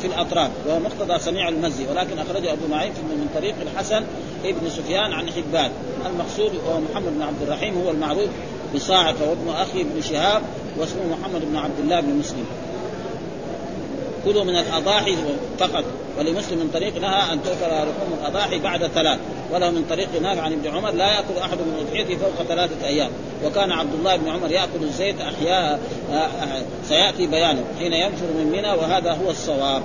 في 0.00 0.06
الأطراف 0.06 0.50
وهو 0.66 0.78
مقتضى 0.78 1.18
سميع 1.18 1.48
المزي. 1.48 1.86
ولكن 1.90 2.18
أخرجه 2.18 2.52
أبو 2.52 2.66
معين 2.70 2.92
من 2.92 3.28
طريق 3.34 3.54
الحسن 3.62 4.04
ابن 4.44 4.70
سفيان 4.70 5.12
عن 5.12 5.30
حبان. 5.30 5.70
المقصود 6.06 6.52
هو 6.68 6.80
محمد 6.80 7.14
بن 7.14 7.22
عبد 7.22 7.42
الرحيم 7.42 7.82
هو 7.84 7.90
المعروف 7.90 8.28
بصاعقة 8.74 9.30
وابن 9.30 9.48
أخي 9.48 9.80
ابن 9.80 10.02
شهاب 10.02 10.42
واسمه 10.78 11.02
محمد 11.20 11.40
بن 11.44 11.56
عبد 11.56 11.78
الله 11.78 12.00
بن 12.00 12.14
مسلم. 12.14 12.46
كلوا 14.24 14.44
من 14.44 14.56
الأضاحي 14.56 15.16
فقط. 15.58 15.84
ولمسلم 16.18 16.58
من 16.58 16.70
طريق 16.74 17.00
نهى 17.00 17.32
أن 17.32 17.42
تؤكل 17.42 17.66
لحوم 17.66 18.18
الاضاحي 18.20 18.58
بعد 18.58 18.86
ثلاث 18.86 19.18
وله 19.52 19.70
من 19.70 19.84
طريق 19.90 20.08
نافع 20.22 20.42
عن 20.42 20.52
ابن 20.52 20.68
عمر 20.68 20.90
لا 20.90 21.06
يأكل 21.06 21.38
أحد 21.42 21.58
من 21.58 21.86
أضحيته 21.86 22.16
فوق 22.16 22.46
ثلاثة 22.48 22.86
أيام. 22.86 23.10
وكان 23.44 23.72
عبد 23.72 23.94
الله 23.94 24.16
بن 24.16 24.28
عمر 24.28 24.50
يأكل 24.50 24.82
الزيت 24.82 25.20
أحياء 25.20 25.80
آه، 26.12 26.62
سيأتي 26.88 27.26
بيانه 27.26 27.64
حين 27.78 27.92
ينفر 27.92 28.26
من 28.26 28.52
منى 28.52 28.70
وهذا 28.70 29.12
هو 29.12 29.30
الصواب. 29.30 29.82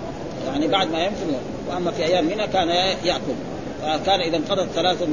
يعني 0.47 0.67
بعد 0.67 0.91
ما 0.91 1.03
ينفر 1.03 1.25
وأما 1.69 1.91
في 1.91 2.05
أيام 2.05 2.25
منى 2.25 2.47
كان 2.47 2.67
يأكل. 3.03 3.33
فكان 3.81 4.21
إذا 4.21 4.37
انقضت 4.37 4.67
ثلاث 4.75 5.03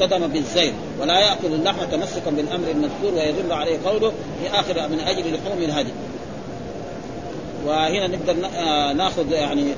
اقتدم 0.00 0.26
بالزيت 0.26 0.74
ولا 1.00 1.20
يأكل 1.20 1.46
اللحم 1.46 1.84
تمسكا 1.84 2.30
بالأمر 2.30 2.70
المذكور 2.70 3.14
ويدل 3.14 3.52
عليه 3.52 3.78
قوله 3.86 4.12
في 4.42 4.60
آخر 4.60 4.88
من 4.88 5.00
أجل 5.00 5.34
لحوم 5.34 5.62
الهدي. 5.62 5.90
وهنا 7.66 8.06
نقدر 8.06 8.48
آه، 8.56 8.92
ناخذ 8.92 9.32
يعني 9.32 9.74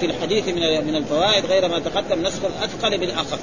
في 0.00 0.06
الحديث 0.06 0.48
من 0.48 0.86
من 0.86 0.96
الفوائد 0.96 1.46
غير 1.46 1.68
ما 1.68 1.78
تقدم 1.78 2.22
نسخ 2.22 2.40
الأثقل 2.44 2.98
بالأخف. 2.98 3.38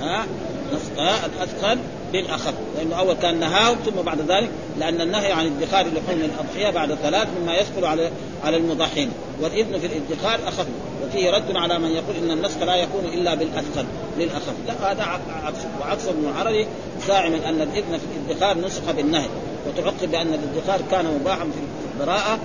ها؟ 0.00 0.26
نسخ 0.74 1.24
الأثقل 1.24 1.78
بالأخف. 2.12 2.54
لأنه 2.76 2.98
أول 2.98 3.14
كان 3.14 3.40
نهاه 3.40 3.74
ثم 3.74 4.02
بعد 4.02 4.20
ذلك 4.20 4.50
لأن 4.78 5.00
النهي 5.00 5.32
عن 5.32 5.46
ادخار 5.46 5.86
لحوم 5.86 6.20
الأضحية 6.20 6.70
بعد 6.70 6.94
ثلاث 6.94 7.28
مما 7.40 7.54
يثقل 7.54 7.84
على 7.84 8.10
على 8.44 8.56
المضحين. 8.56 9.10
والإذن 9.40 9.78
في 9.78 9.86
الادخار 9.86 10.48
أخف. 10.48 10.66
وفيه 11.06 11.30
رد 11.30 11.56
على 11.56 11.78
من 11.78 11.90
يقول 11.90 12.16
إن 12.16 12.30
النسخ 12.30 12.62
لا 12.62 12.76
يكون 12.76 13.04
إلا 13.04 13.34
بالأثقل 13.34 13.84
للأخف. 14.18 14.54
لا 14.66 14.92
هذا 14.92 15.02
عكس 15.44 15.58
وعكس 15.80 16.08
ابن 16.08 16.28
العربي 16.28 16.66
زاعما 17.08 17.36
أن 17.48 17.60
الإذن 17.60 17.98
في 17.98 18.32
الادخار 18.32 18.58
نسخ 18.58 18.90
بالنهي. 18.96 19.28
وتعقب 19.68 20.10
بأن 20.10 20.34
الادخار 20.34 20.80
كان 20.90 21.18
مباحا 21.20 21.44
في 21.44 22.00
البراءة 22.00 22.38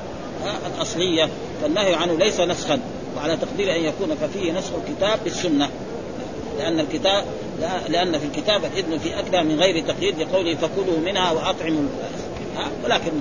الاصليه 0.76 1.30
فالنهي 1.62 1.94
عنه 1.94 2.18
ليس 2.18 2.40
نسخا 2.40 2.80
وعلى 3.18 3.38
تقدير 3.38 3.76
أن 3.76 3.82
يكون 3.82 4.16
ففيه 4.16 4.52
نسخ 4.52 4.72
الكتاب 4.88 5.20
بالسنة. 5.24 5.70
لأن 6.58 6.80
الكتاب 6.80 7.26
لأن 7.90 8.20
في 8.20 8.26
الكتاب 8.26 8.66
الإذن 8.66 8.98
في 8.98 9.20
اكلها 9.20 9.44
من 9.44 9.60
غير 9.60 9.88
تقييد 9.88 10.20
لقوله 10.20 10.56
فكلوا 10.56 11.00
منها 11.06 11.32
وأطعموا 11.32 11.84
ولكن 12.84 13.12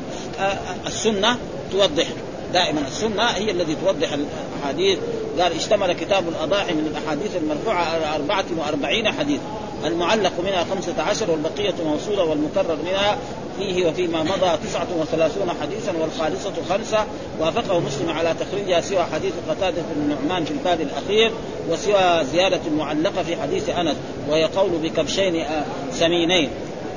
السنة 0.86 1.38
توضح. 1.72 2.06
دائما 2.52 2.80
السنة 2.88 3.22
هي 3.22 3.50
التي 3.50 3.76
توضح 3.84 4.08
الأحاديث. 4.12 4.98
قال 5.40 5.52
اشتمل 5.52 5.92
كتاب 5.92 6.28
الأضاحي 6.28 6.74
من 6.74 6.86
الأحاديث 6.86 7.36
المرفوعة 7.36 7.84
على 7.84 8.14
44 8.14 9.12
حديث 9.12 9.40
المعلق 9.84 10.32
منها 10.44 10.64
خمسة 10.64 11.02
عشر 11.02 11.30
والبقية 11.30 11.74
موصولة 11.84 12.24
والمكرر 12.24 12.78
منها 12.84 13.18
فيه 13.58 13.86
وفيما 13.86 14.22
مضى 14.22 14.58
تسعة 14.68 14.86
وثلاثون 15.00 15.50
حديثا 15.62 15.92
والخالصة 16.00 16.52
خمسة. 16.68 17.04
وافقه 17.40 17.80
مسلم 17.80 18.10
على 18.10 18.34
تخريجها 18.40 18.80
سوى 18.80 19.04
حديث 19.14 19.32
قتادة 19.48 19.82
بن 19.82 20.02
النعمان 20.02 20.44
في 20.44 20.50
الباب 20.50 20.80
الأخير 20.80 21.30
وسوى 21.70 22.24
زيادة 22.32 22.60
معلقة 22.78 23.22
في 23.22 23.36
حديث 23.36 23.68
أنس 23.68 23.96
وهي 24.28 24.44
قول 24.44 24.70
بكبشين 24.70 25.40
آه، 25.40 25.64
سمينين. 25.92 26.48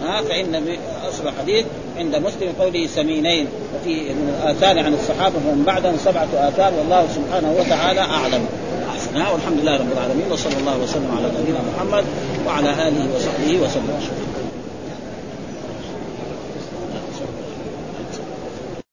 ها 0.02 0.22
فإن 0.22 0.78
أصل 1.10 1.32
حديث 1.40 1.66
عند 1.98 2.16
مسلم 2.16 2.54
قوله 2.60 2.88
سمينين. 2.88 3.48
وفي 3.76 3.94
من 3.94 4.42
الآثار 4.44 4.80
عن 4.80 4.94
الصحابة 4.94 5.36
ومن 5.36 5.64
بعدهم 5.68 5.98
سبعة 5.98 6.28
آثار 6.34 6.74
والله 6.74 7.08
سبحانه 7.16 7.56
وتعالى 7.60 8.02
أعلم. 8.02 8.46
والحمد 9.34 9.60
لله 9.62 9.78
رب 9.78 9.92
العالمين 9.92 10.32
وصلى 10.32 10.58
الله 10.58 10.78
وسلم 10.78 11.18
على 11.18 11.32
نبينا 11.40 11.60
محمد 11.76 12.06
وعلى 12.48 12.70
آله 12.70 13.16
وصحبه 13.16 13.58
وسلم. 13.64 14.37